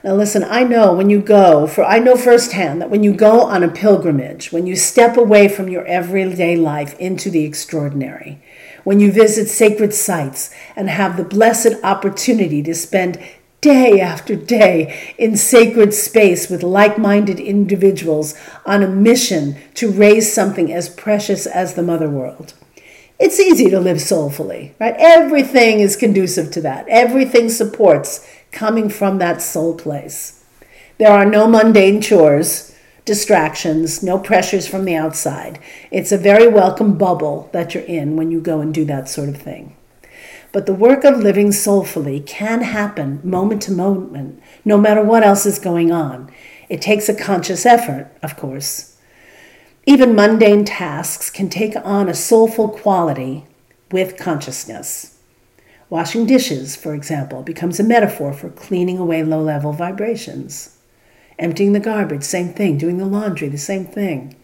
Now, 0.05 0.15
listen, 0.17 0.43
I 0.43 0.65
know 0.65 0.93
when 0.95 1.11
you 1.11 1.21
go, 1.21 1.69
for 1.69 1.85
I 1.85 2.01
know 2.01 2.17
firsthand 2.17 2.81
that 2.81 2.91
when 2.91 3.05
you 3.05 3.15
go 3.15 3.43
on 3.43 3.63
a 3.63 3.69
pilgrimage, 3.69 4.51
when 4.51 4.67
you 4.67 4.75
step 4.75 5.17
away 5.17 5.47
from 5.47 5.69
your 5.69 5.87
everyday 5.87 6.57
life 6.57 6.99
into 6.99 7.31
the 7.31 7.45
extraordinary, 7.45 8.43
when 8.83 8.99
you 8.99 9.13
visit 9.13 9.49
sacred 9.49 9.95
sites 9.95 10.53
and 10.75 10.91
have 10.91 11.17
the 11.17 11.25
blessed 11.25 11.75
opportunity 11.85 12.65
to 12.65 12.75
spend 12.75 13.23
day 13.61 14.01
after 14.01 14.35
day 14.35 15.15
in 15.19 15.37
sacred 15.37 15.95
space 15.95 16.51
with 16.51 16.65
like 16.65 16.99
minded 16.99 17.39
individuals 17.39 18.35
on 18.67 18.83
a 18.83 18.89
mission 18.89 19.57
to 19.75 19.89
raise 19.89 20.33
something 20.35 20.73
as 20.73 20.89
precious 20.89 21.47
as 21.47 21.75
the 21.75 21.83
mother 21.83 22.11
world. 22.11 22.55
It's 23.23 23.39
easy 23.39 23.71
to 23.71 23.79
live 23.79 24.01
soulfully, 24.01 24.75
right? 24.81 24.97
Everything 24.99 25.79
is 25.79 25.95
conducive 25.95 26.51
to 26.51 26.61
that. 26.63 26.89
Everything 26.89 27.49
supports 27.49 28.29
coming 28.51 28.89
from 28.89 29.19
that 29.19 29.41
soul 29.41 29.77
place. 29.77 30.45
There 30.99 31.13
are 31.13 31.25
no 31.25 31.47
mundane 31.47 32.01
chores 32.01 32.75
distractions, 33.05 34.03
no 34.03 34.19
pressures 34.19 34.67
from 34.67 34.85
the 34.85 34.97
outside. 34.97 35.61
It's 35.93 36.11
a 36.11 36.19
very 36.19 36.49
welcome 36.49 36.99
bubble 36.99 37.49
that 37.53 37.75
you're 37.75 37.85
in 37.85 38.17
when 38.17 38.33
you 38.33 38.41
go 38.41 38.61
and 38.61 38.75
do 38.75 38.85
that 38.87 39.09
sort 39.09 39.29
of 39.29 39.41
thing. 39.41 39.77
But 40.51 40.67
the 40.67 40.75
work 40.75 41.05
of 41.05 41.21
living 41.21 41.53
soulfully 41.53 42.19
can 42.19 42.63
happen 42.63 43.21
moment 43.23 43.63
to 43.63 43.73
moment, 43.73 44.43
no 44.65 44.79
matter 44.79 45.03
what 45.03 45.23
else 45.23 45.47
is 45.47 45.61
going 45.61 45.93
on. 45.93 46.29
It 46.69 46.83
takes 46.83 47.09
a 47.09 47.15
conscious 47.15 47.67
effort, 47.67 48.11
of 48.21 48.37
course. 48.37 48.92
Even 49.85 50.15
mundane 50.15 50.65
tasks 50.65 51.29
can 51.29 51.49
take 51.49 51.75
on 51.85 52.09
a 52.09 52.15
soulful 52.15 52.69
quality 52.69 53.45
with 53.91 54.17
consciousness. 54.17 55.19
Washing 55.91 56.25
dishes, 56.25 56.77
for 56.77 56.95
example, 56.95 57.43
becomes 57.43 57.81
a 57.81 57.85
metaphor 57.85 58.33
for 58.33 58.49
cleaning 58.49 58.97
away 58.97 59.25
low 59.25 59.43
level 59.43 59.73
vibrations. 59.73 60.79
Emptying 61.39 61.73
the 61.73 61.81
garbage, 61.81 62.23
same 62.23 62.53
thing. 62.55 62.79
Doing 62.79 62.99
the 62.99 63.07
laundry, 63.07 63.49
the 63.49 63.59
same 63.59 63.85
thing. 63.85 64.37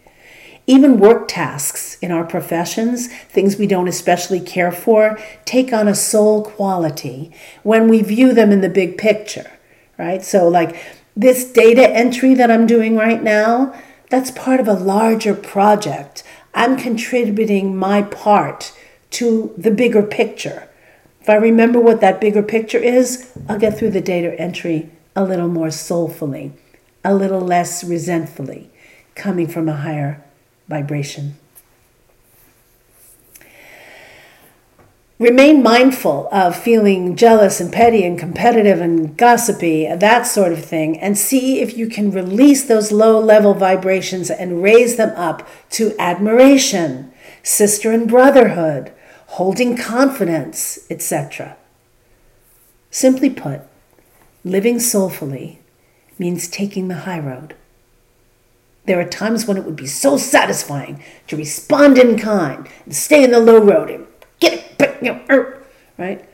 Even 0.67 0.99
work 0.99 1.29
tasks 1.29 1.97
in 2.03 2.11
our 2.11 2.25
professions, 2.25 3.07
things 3.07 3.57
we 3.57 3.67
don't 3.67 3.89
especially 3.89 4.41
care 4.41 4.73
for, 4.73 5.19
take 5.45 5.73
on 5.73 5.89
a 5.89 5.95
soul 5.95 6.45
quality 6.45 7.33
when 7.63 7.89
we 7.89 8.03
view 8.03 8.35
them 8.35 8.51
in 8.51 8.61
the 8.61 8.69
big 8.69 8.99
picture, 8.99 9.51
right? 9.97 10.23
So, 10.23 10.49
like 10.49 10.77
this 11.17 11.51
data 11.51 11.89
entry 11.89 12.35
that 12.35 12.51
I'm 12.51 12.67
doing 12.67 12.97
right 12.97 13.23
now, 13.23 13.75
that's 14.11 14.31
part 14.31 14.61
of 14.61 14.69
a 14.69 14.75
larger 14.75 15.35
project. 15.35 16.23
I'm 16.55 16.77
contributing 16.77 17.77
my 17.77 18.03
part 18.03 18.73
to 19.11 19.55
the 19.57 19.71
bigger 19.71 20.03
picture. 20.03 20.69
If 21.21 21.29
I 21.29 21.35
remember 21.35 21.81
what 21.81 22.01
that 22.01 22.21
bigger 22.21 22.43
picture 22.43 22.79
is, 22.79 23.31
I'll 23.49 23.59
get 23.59 23.79
through 23.79 23.91
the 23.91 24.01
data 24.01 24.39
entry 24.41 24.91
a 25.15 25.25
little 25.25 25.49
more 25.49 25.71
soulfully 25.71 26.53
a 27.05 27.15
little 27.15 27.41
less 27.41 27.85
resentfully, 27.85 28.71
coming 29.15 29.47
from 29.47 29.69
a 29.69 29.77
higher 29.77 30.23
vibration. 30.69 31.37
Remain 35.19 35.65
mindful 35.65 36.29
of 36.31 36.55
feeling 36.55 37.17
jealous 37.17 37.61
and 37.61 37.73
petty 37.73 38.05
and 38.05 38.17
competitive 38.17 38.81
and 38.81 39.17
gossipy, 39.17 39.93
that 39.93 40.29
sort 40.29 40.53
of 40.53 40.65
thing, 40.65 40.97
and 41.01 41.19
see 41.19 41.61
if 41.61 41.77
you 41.77 41.89
can 41.89 42.13
release 42.13 42.65
those 42.65 42.93
low 42.93 43.19
level 43.19 43.53
vibrations 43.53 44.31
and 44.31 44.63
raise 44.63 44.95
them 44.95 45.11
up 45.17 45.49
to 45.71 45.93
admiration, 45.99 47.13
sister 47.43 47.91
and 47.91 48.07
brotherhood, 48.07 48.93
holding 49.27 49.77
confidence, 49.77 50.79
etc. 50.89 51.57
Simply 52.93 53.29
put, 53.29 53.63
living 54.45 54.79
soulfully 54.79 55.59
means 56.17 56.47
taking 56.47 56.87
the 56.87 56.99
high 56.99 57.19
road. 57.19 57.57
There 58.87 59.01
are 59.01 59.09
times 59.09 59.47
when 59.47 59.57
it 59.57 59.65
would 59.65 59.75
be 59.75 59.87
so 59.89 60.17
satisfying 60.17 61.03
to 61.27 61.37
respond 61.37 61.99
in 61.99 62.19
kind 62.21 62.69
and 62.85 62.95
stay 62.95 63.25
in 63.25 63.33
the 63.33 63.41
low 63.41 63.59
road 63.59 63.91
and 63.91 64.08
get 64.41 64.65
it, 64.79 65.03
you 65.03 65.13
know, 65.13 65.21
er, 65.31 65.65
right? 65.97 66.25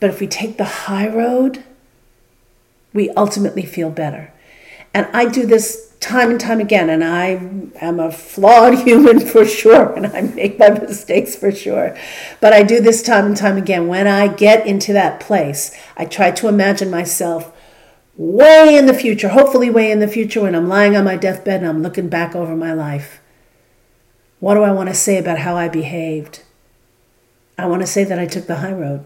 But 0.00 0.10
if 0.10 0.20
we 0.20 0.26
take 0.26 0.56
the 0.56 0.64
high 0.64 1.08
road, 1.08 1.64
we 2.92 3.10
ultimately 3.10 3.64
feel 3.64 3.90
better. 3.90 4.32
And 4.92 5.06
I 5.12 5.26
do 5.26 5.46
this 5.46 5.94
time 6.00 6.30
and 6.30 6.40
time 6.40 6.60
again, 6.60 6.88
and 6.88 7.04
I 7.04 7.28
am 7.80 8.00
a 8.00 8.10
flawed 8.10 8.78
human 8.86 9.20
for 9.20 9.44
sure, 9.44 9.92
and 9.92 10.06
I 10.06 10.22
make 10.22 10.58
my 10.58 10.70
mistakes 10.70 11.36
for 11.36 11.52
sure. 11.52 11.96
But 12.40 12.52
I 12.52 12.62
do 12.62 12.80
this 12.80 13.02
time 13.02 13.26
and 13.26 13.36
time 13.36 13.56
again. 13.56 13.86
When 13.86 14.06
I 14.06 14.26
get 14.26 14.66
into 14.66 14.92
that 14.94 15.20
place, 15.20 15.76
I 15.96 16.06
try 16.06 16.30
to 16.32 16.48
imagine 16.48 16.90
myself 16.90 17.52
way 18.16 18.76
in 18.76 18.86
the 18.86 18.94
future, 18.94 19.28
hopefully, 19.28 19.70
way 19.70 19.90
in 19.90 20.00
the 20.00 20.08
future, 20.08 20.42
when 20.42 20.54
I'm 20.54 20.68
lying 20.68 20.96
on 20.96 21.04
my 21.04 21.16
deathbed 21.16 21.60
and 21.60 21.68
I'm 21.68 21.82
looking 21.82 22.08
back 22.08 22.34
over 22.34 22.56
my 22.56 22.72
life. 22.72 23.20
What 24.40 24.54
do 24.54 24.62
I 24.62 24.72
want 24.72 24.88
to 24.88 24.94
say 24.94 25.18
about 25.18 25.38
how 25.38 25.56
I 25.56 25.68
behaved? 25.68 26.42
I 27.60 27.66
want 27.66 27.82
to 27.82 27.86
say 27.86 28.04
that 28.04 28.18
I 28.18 28.26
took 28.26 28.46
the 28.46 28.56
high 28.56 28.72
road, 28.72 29.04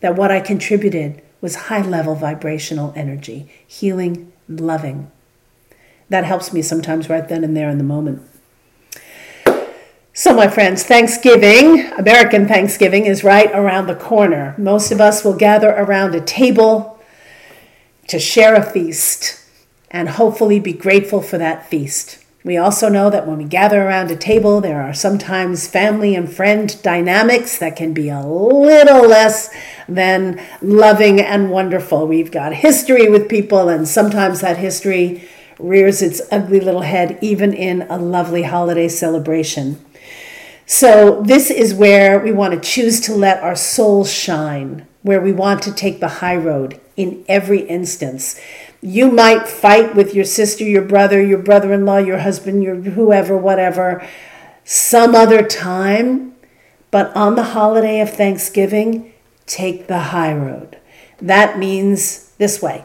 that 0.00 0.14
what 0.14 0.30
I 0.30 0.40
contributed 0.40 1.22
was 1.40 1.56
high 1.56 1.82
level 1.82 2.14
vibrational 2.14 2.92
energy, 2.96 3.50
healing, 3.66 4.32
loving. 4.48 5.10
That 6.08 6.24
helps 6.24 6.52
me 6.52 6.62
sometimes 6.62 7.08
right 7.08 7.28
then 7.28 7.42
and 7.42 7.56
there 7.56 7.68
in 7.68 7.78
the 7.78 7.84
moment. 7.84 8.22
So, 10.12 10.32
my 10.32 10.46
friends, 10.46 10.84
Thanksgiving, 10.84 11.90
American 11.98 12.46
Thanksgiving, 12.46 13.06
is 13.06 13.24
right 13.24 13.50
around 13.52 13.88
the 13.88 13.96
corner. 13.96 14.54
Most 14.56 14.92
of 14.92 15.00
us 15.00 15.24
will 15.24 15.34
gather 15.34 15.70
around 15.70 16.14
a 16.14 16.20
table 16.20 17.02
to 18.06 18.20
share 18.20 18.54
a 18.54 18.62
feast 18.62 19.44
and 19.90 20.10
hopefully 20.10 20.60
be 20.60 20.72
grateful 20.72 21.20
for 21.20 21.38
that 21.38 21.68
feast. 21.68 22.23
We 22.44 22.58
also 22.58 22.90
know 22.90 23.08
that 23.08 23.26
when 23.26 23.38
we 23.38 23.44
gather 23.44 23.82
around 23.82 24.10
a 24.10 24.16
table, 24.16 24.60
there 24.60 24.82
are 24.82 24.92
sometimes 24.92 25.66
family 25.66 26.14
and 26.14 26.30
friend 26.30 26.76
dynamics 26.82 27.56
that 27.56 27.74
can 27.74 27.94
be 27.94 28.10
a 28.10 28.20
little 28.20 29.08
less 29.08 29.48
than 29.88 30.38
loving 30.60 31.22
and 31.22 31.50
wonderful. 31.50 32.06
We've 32.06 32.30
got 32.30 32.52
history 32.52 33.08
with 33.08 33.30
people, 33.30 33.70
and 33.70 33.88
sometimes 33.88 34.42
that 34.42 34.58
history 34.58 35.26
rears 35.58 36.02
its 36.02 36.20
ugly 36.30 36.60
little 36.60 36.82
head 36.82 37.18
even 37.22 37.54
in 37.54 37.86
a 37.88 37.96
lovely 37.96 38.42
holiday 38.42 38.88
celebration. 38.88 39.82
So, 40.66 41.22
this 41.22 41.50
is 41.50 41.72
where 41.72 42.18
we 42.18 42.30
want 42.30 42.52
to 42.52 42.60
choose 42.60 43.00
to 43.02 43.14
let 43.14 43.42
our 43.42 43.56
souls 43.56 44.12
shine, 44.12 44.86
where 45.00 45.20
we 45.20 45.32
want 45.32 45.62
to 45.62 45.72
take 45.72 46.00
the 46.00 46.08
high 46.08 46.36
road 46.36 46.78
in 46.94 47.24
every 47.26 47.60
instance. 47.60 48.38
You 48.86 49.10
might 49.10 49.48
fight 49.48 49.94
with 49.94 50.14
your 50.14 50.26
sister, 50.26 50.62
your 50.62 50.82
brother, 50.82 51.22
your 51.22 51.38
brother 51.38 51.72
in 51.72 51.86
law, 51.86 51.96
your 51.96 52.18
husband, 52.18 52.62
your 52.62 52.76
whoever, 52.76 53.34
whatever, 53.34 54.06
some 54.62 55.14
other 55.14 55.42
time. 55.42 56.34
But 56.90 57.16
on 57.16 57.34
the 57.34 57.44
holiday 57.44 58.00
of 58.00 58.10
Thanksgiving, 58.10 59.14
take 59.46 59.86
the 59.86 59.98
high 59.98 60.34
road. 60.34 60.78
That 61.18 61.58
means 61.58 62.32
this 62.36 62.60
way, 62.60 62.84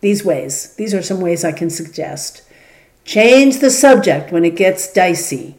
these 0.00 0.24
ways. 0.24 0.76
These 0.76 0.94
are 0.94 1.02
some 1.02 1.20
ways 1.20 1.44
I 1.44 1.50
can 1.50 1.70
suggest. 1.70 2.42
Change 3.04 3.58
the 3.58 3.70
subject 3.70 4.30
when 4.30 4.44
it 4.44 4.54
gets 4.54 4.92
dicey. 4.92 5.56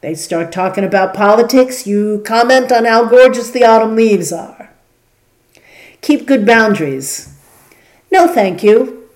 They 0.00 0.16
start 0.16 0.50
talking 0.50 0.82
about 0.82 1.14
politics, 1.14 1.86
you 1.86 2.24
comment 2.26 2.72
on 2.72 2.86
how 2.86 3.04
gorgeous 3.04 3.52
the 3.52 3.64
autumn 3.64 3.94
leaves 3.94 4.32
are. 4.32 4.72
Keep 6.00 6.26
good 6.26 6.44
boundaries. 6.44 7.37
No, 8.10 8.26
thank 8.26 8.62
you. 8.62 9.08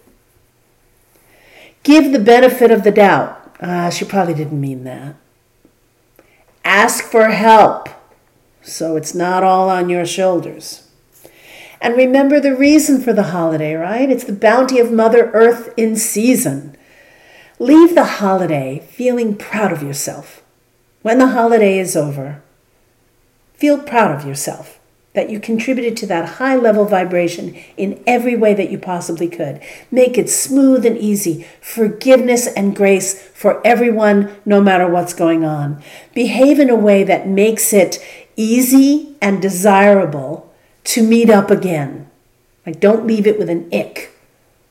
Give 1.83 2.13
the 2.13 2.19
benefit 2.19 2.71
of 2.71 2.85
the 2.85 2.91
doubt. 2.91 3.57
Uh, 3.61 3.91
she 3.91 4.05
probably 4.05 4.35
didn't 4.35 4.61
mean 4.61 4.85
that. 4.85 5.17
Ask 6.65 7.05
for 7.05 7.29
help 7.29 7.89
so 8.63 8.97
it's 8.97 9.15
not 9.15 9.43
all 9.43 9.69
on 9.69 9.89
your 9.89 10.07
shoulders. 10.07 10.89
And 11.81 11.97
remember 11.97 12.39
the 12.39 12.55
reason 12.55 13.01
for 13.01 13.13
the 13.13 13.25
holiday, 13.25 13.75
right? 13.75 14.09
It's 14.09 14.25
the 14.25 14.33
bounty 14.33 14.79
of 14.79 14.93
Mother 14.93 15.31
Earth 15.33 15.75
in 15.77 15.97
season. 15.97 16.77
Leave 17.59 17.95
the 17.95 18.05
holiday 18.05 18.87
feeling 18.89 19.37
proud 19.37 19.73
of 19.73 19.83
yourself. 19.83 20.43
When 21.03 21.19
the 21.19 21.29
holiday 21.29 21.79
is 21.79 21.97
over, 21.97 22.41
feel 23.55 23.79
proud 23.79 24.17
of 24.17 24.27
yourself 24.27 24.79
that 25.15 25.29
you 25.29 25.39
contributed 25.39 25.97
to 25.99 26.07
that 26.07 26.37
high 26.37 26.57
level 26.57 26.85
vibration 26.87 27.55
in 27.77 28.03
every 28.07 28.35
way 28.35 28.55
that 28.55 28.71
you 28.71 28.79
possibly 28.79 29.29
could. 29.29 29.61
Make 29.91 30.17
it 30.17 30.31
smooth 30.31 30.87
and 30.87 30.97
easy. 30.97 31.47
Forgiveness 31.61 32.47
and 32.47 32.75
grace 32.75 33.21
for 33.29 33.61
everyone, 33.67 34.35
no 34.47 34.61
matter 34.63 34.89
what's 34.89 35.13
going 35.13 35.45
on. 35.45 35.83
Behave 36.15 36.59
in 36.59 36.71
a 36.71 36.77
way 36.77 37.05
that 37.05 37.29
makes 37.29 37.73
it 37.73 37.99
easy 38.37 39.15
and 39.21 39.43
desirable 39.43 40.51
to 40.85 41.03
meet 41.03 41.29
up 41.29 41.51
again. 41.51 42.11
Like, 42.65 42.81
don't 42.81 43.07
leave 43.07 43.27
it 43.27 43.39
with 43.39 43.51
an 43.51 43.69
ick. 43.73 44.17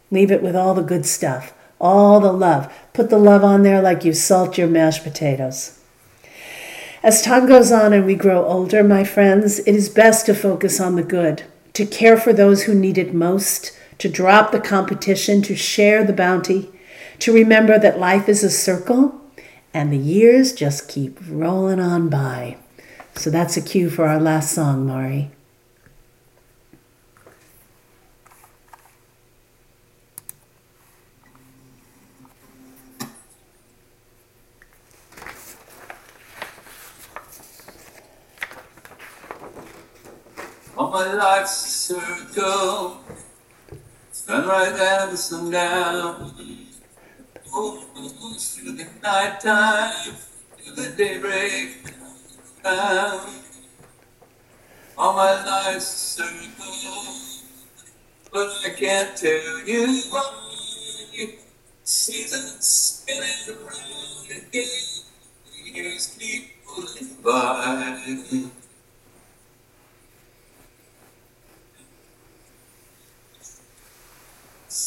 Leave 0.09 0.31
it 0.31 0.41
with 0.41 0.55
all 0.55 0.73
the 0.73 0.81
good 0.81 1.05
stuff, 1.05 1.53
all 1.79 2.19
the 2.19 2.33
love. 2.33 2.73
Put 2.93 3.09
the 3.09 3.17
love 3.17 3.43
on 3.43 3.63
there 3.63 3.81
like 3.81 4.03
you 4.03 4.13
salt 4.13 4.57
your 4.57 4.67
mashed 4.67 5.03
potatoes. 5.03 5.80
As 7.03 7.23
time 7.23 7.47
goes 7.47 7.71
on 7.71 7.93
and 7.93 8.05
we 8.05 8.13
grow 8.13 8.45
older, 8.45 8.83
my 8.83 9.03
friends, 9.03 9.57
it 9.59 9.73
is 9.73 9.89
best 9.89 10.27
to 10.27 10.35
focus 10.35 10.79
on 10.79 10.95
the 10.95 11.03
good, 11.03 11.41
to 11.73 11.83
care 11.83 12.15
for 12.15 12.31
those 12.31 12.63
who 12.63 12.75
need 12.75 12.99
it 12.99 13.11
most, 13.11 13.75
to 13.97 14.07
drop 14.07 14.51
the 14.51 14.59
competition, 14.59 15.41
to 15.41 15.55
share 15.55 16.03
the 16.03 16.13
bounty, 16.13 16.71
to 17.17 17.33
remember 17.33 17.79
that 17.79 17.99
life 17.99 18.29
is 18.29 18.43
a 18.43 18.51
circle 18.51 19.19
and 19.73 19.91
the 19.91 19.97
years 19.97 20.53
just 20.53 20.87
keep 20.87 21.17
rolling 21.27 21.79
on 21.79 22.07
by. 22.07 22.57
So 23.15 23.31
that's 23.31 23.57
a 23.57 23.63
cue 23.63 23.89
for 23.89 24.07
our 24.07 24.19
last 24.19 24.53
song, 24.53 24.85
Mari. 24.85 25.31
All 40.81 40.89
my 40.89 41.13
life's 41.13 41.51
circle, 41.51 42.97
sunrise 44.11 44.79
and 44.79 45.15
sundown. 45.15 46.33
Oh, 47.53 47.77
through 48.39 48.71
the 48.71 48.87
night 49.03 49.39
time, 49.41 49.93
to 50.57 50.71
the 50.71 50.89
daybreak, 50.97 51.85
down. 52.63 53.29
All 54.97 55.13
my 55.13 55.45
life's 55.45 55.85
circle, 55.85 56.73
but 58.33 58.49
I 58.65 58.69
can't 58.71 59.15
tell 59.15 59.59
you 59.63 60.01
why. 60.09 61.37
Seasons 61.83 62.65
spinning 62.65 63.55
around 63.55 64.31
again, 64.31 65.75
years 65.75 66.17
keep 66.17 66.65
pulling 66.65 67.17
by. 67.23 68.49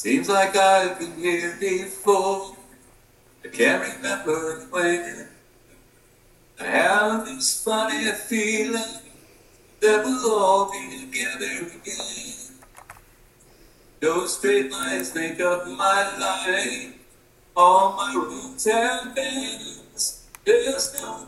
Seems 0.05 0.29
like 0.29 0.55
I've 0.55 0.99
been 0.99 1.17
here 1.17 1.57
before. 1.59 2.55
I 3.43 3.49
can't 3.49 3.97
remember 3.97 4.67
when. 4.69 5.29
I 6.61 6.65
have 6.65 7.25
this 7.25 7.65
funny 7.65 8.13
feeling 8.29 9.01
that 9.81 10.05
we'll 10.05 10.31
all 10.31 10.71
be 10.71 11.07
together 11.07 11.71
again. 11.75 12.35
Those 14.01 14.37
straight 14.37 14.71
lines 14.71 15.15
make 15.15 15.41
up 15.41 15.67
my 15.69 16.19
life. 16.21 16.93
All 17.57 17.97
my 17.97 18.15
roads 18.15 18.67
have 18.67 19.15
bends. 19.15 20.29
There's 20.45 21.01
no 21.01 21.27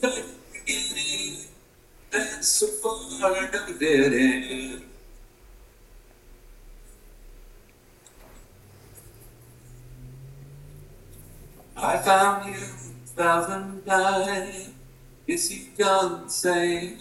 perfect 0.00 0.50
beginning. 0.50 1.44
And 2.14 2.42
so 2.42 2.68
far, 2.68 3.20
no 3.20 3.78
dead 3.78 4.14
end. 4.14 4.82
I 11.84 11.98
found 11.98 12.46
you 12.46 12.54
a 12.54 13.08
thousand 13.14 13.84
times. 13.84 14.70
Yes, 15.26 15.52
you've 15.52 15.76
done 15.76 16.24
the 16.24 16.30
same. 16.30 16.98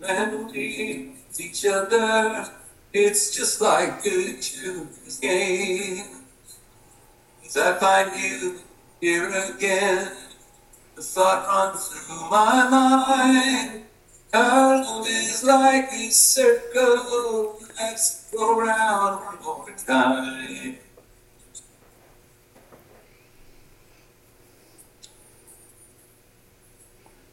Memories 0.00 1.40
each 1.40 1.66
other. 1.66 2.46
It's 2.92 3.34
just 3.36 3.60
like 3.60 4.06
a 4.06 4.40
children's 4.40 5.18
game. 5.18 6.04
As 7.44 7.56
I 7.56 7.78
find 7.78 8.10
you 8.22 8.60
here 9.00 9.28
again, 9.28 10.12
the 10.94 11.02
thought 11.02 11.44
runs 11.48 11.88
through 11.88 12.30
my 12.30 12.70
mind. 12.70 13.82
Our 14.32 14.84
love 14.84 15.06
is 15.08 15.42
like 15.42 15.92
a 15.92 16.10
circle. 16.10 17.58
Let's 17.76 18.30
go 18.30 18.60
round 18.60 19.24
one 19.24 19.42
more 19.42 19.76
time. 19.84 20.78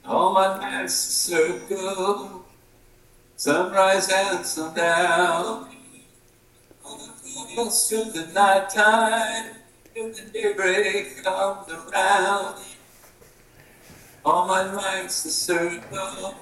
All 0.09 0.33
my 0.33 0.81
a 0.81 0.89
circle, 0.89 2.43
sunrise 3.35 4.09
and 4.11 4.43
sundown. 4.43 5.69
Close 7.53 7.89
to 7.89 8.05
the 8.05 8.25
night 8.33 8.71
time, 8.71 9.51
till 9.93 10.11
the 10.11 10.21
daybreak 10.33 11.23
comes 11.23 11.71
around. 11.71 12.55
All 14.25 14.47
my 14.47 14.73
life's 14.73 15.25
a 15.25 15.29
circle, 15.29 16.33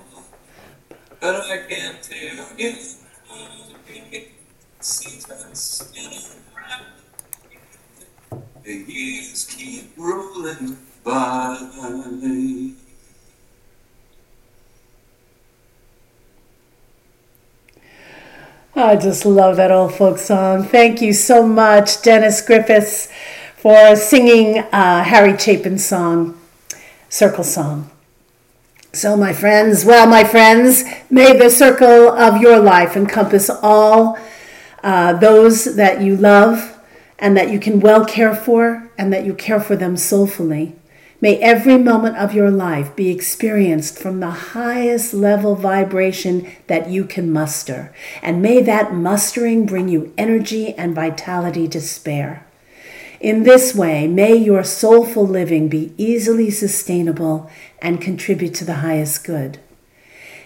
but 1.20 1.36
I 1.36 1.58
can't 1.68 2.02
tell 2.02 2.58
you. 2.58 2.74
Seasons 4.80 5.92
the 8.64 8.74
years 8.74 9.46
keep 9.46 9.92
rolling 9.98 10.78
by. 11.04 12.57
I 18.80 18.96
just 18.96 19.26
love 19.26 19.56
that 19.56 19.72
old 19.72 19.96
folk 19.96 20.20
song. 20.20 20.62
Thank 20.62 21.02
you 21.02 21.12
so 21.12 21.48
much, 21.48 22.04
Dennis 22.04 22.42
Griffiths, 22.42 23.10
for 23.56 23.96
singing 23.96 24.60
uh, 24.60 25.04
Harry 25.04 25.36
Chapin's 25.36 25.84
song, 25.84 26.40
Circle 27.10 27.44
Song. 27.44 27.90
So, 28.94 29.18
my 29.18 29.34
friends, 29.34 29.84
well, 29.84 30.06
my 30.06 30.24
friends, 30.24 30.84
may 31.10 31.36
the 31.36 31.50
circle 31.50 32.12
of 32.12 32.40
your 32.40 32.60
life 32.60 32.96
encompass 32.96 33.50
all 33.50 34.20
uh, 34.84 35.14
those 35.14 35.76
that 35.76 36.02
you 36.04 36.16
love 36.16 36.80
and 37.18 37.36
that 37.36 37.50
you 37.50 37.60
can 37.60 37.80
well 37.80 38.06
care 38.06 38.36
for 38.36 38.92
and 38.96 39.12
that 39.12 39.26
you 39.26 39.34
care 39.34 39.60
for 39.60 39.76
them 39.76 39.98
soulfully. 39.98 40.76
May 41.20 41.38
every 41.38 41.80
moment 41.80 42.16
of 42.18 42.34
your 42.36 42.52
life 42.52 42.96
be 42.96 43.10
experienced 43.10 43.98
from 43.98 44.20
the 44.20 44.30
highest 44.30 45.16
level 45.16 45.56
vibration 45.56 46.48
that 46.68 46.90
you 46.90 47.06
can 47.06 47.32
muster. 47.32 47.92
And 48.22 48.40
may 48.42 48.62
that 48.62 48.94
mustering 48.94 49.66
bring 49.66 49.88
you 49.88 50.14
energy 50.16 50.76
and 50.76 50.94
vitality 50.94 51.68
to 51.70 51.82
spare. 51.82 52.46
In 53.20 53.44
this 53.44 53.74
way, 53.74 54.08
may 54.08 54.36
your 54.36 54.64
soulful 54.64 55.26
living 55.26 55.70
be 55.70 55.92
easily 55.98 56.52
sustainable 56.52 57.50
and 57.82 58.00
contribute 58.00 58.54
to 58.56 58.66
the 58.66 58.76
highest 58.76 59.24
good. 59.24 59.60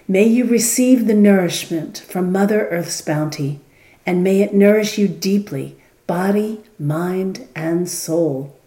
May 0.07 0.23
you 0.23 0.45
receive 0.45 1.05
the 1.05 1.13
nourishment 1.13 1.99
from 1.99 2.31
Mother 2.31 2.69
Earth's 2.69 3.01
bounty, 3.01 3.59
and 4.05 4.23
may 4.23 4.41
it 4.41 4.53
nourish 4.53 4.97
you 4.97 5.09
deeply, 5.09 5.75
body, 6.07 6.61
mind, 6.79 7.45
and 7.55 7.89
soul. 7.89 8.57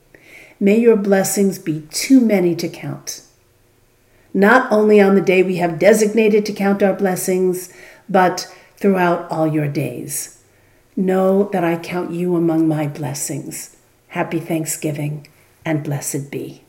May 0.65 0.79
your 0.79 0.97
blessings 0.97 1.59
be 1.59 1.83
too 1.91 2.23
many 2.23 2.55
to 2.55 2.71
count. 2.71 3.21
Not 4.33 4.73
only 4.73 4.99
on 4.99 5.15
the 5.15 5.21
day 5.21 5.43
we 5.43 5.57
have 5.57 5.79
designated 5.79 6.47
to 6.47 6.55
count 6.55 6.83
our 6.83 6.95
blessings, 6.95 7.71
but 8.09 8.51
throughout 8.79 9.31
all 9.31 9.47
your 9.47 9.69
days. 9.69 10.43
Know 10.97 11.51
that 11.53 11.65
I 11.65 11.77
count 11.77 12.13
you 12.13 12.35
among 12.35 12.67
my 12.67 12.87
blessings. 12.87 13.77
Happy 14.09 14.41
Thanksgiving 14.41 15.27
and 15.67 15.85
blessed 15.85 16.31
be. 16.31 16.63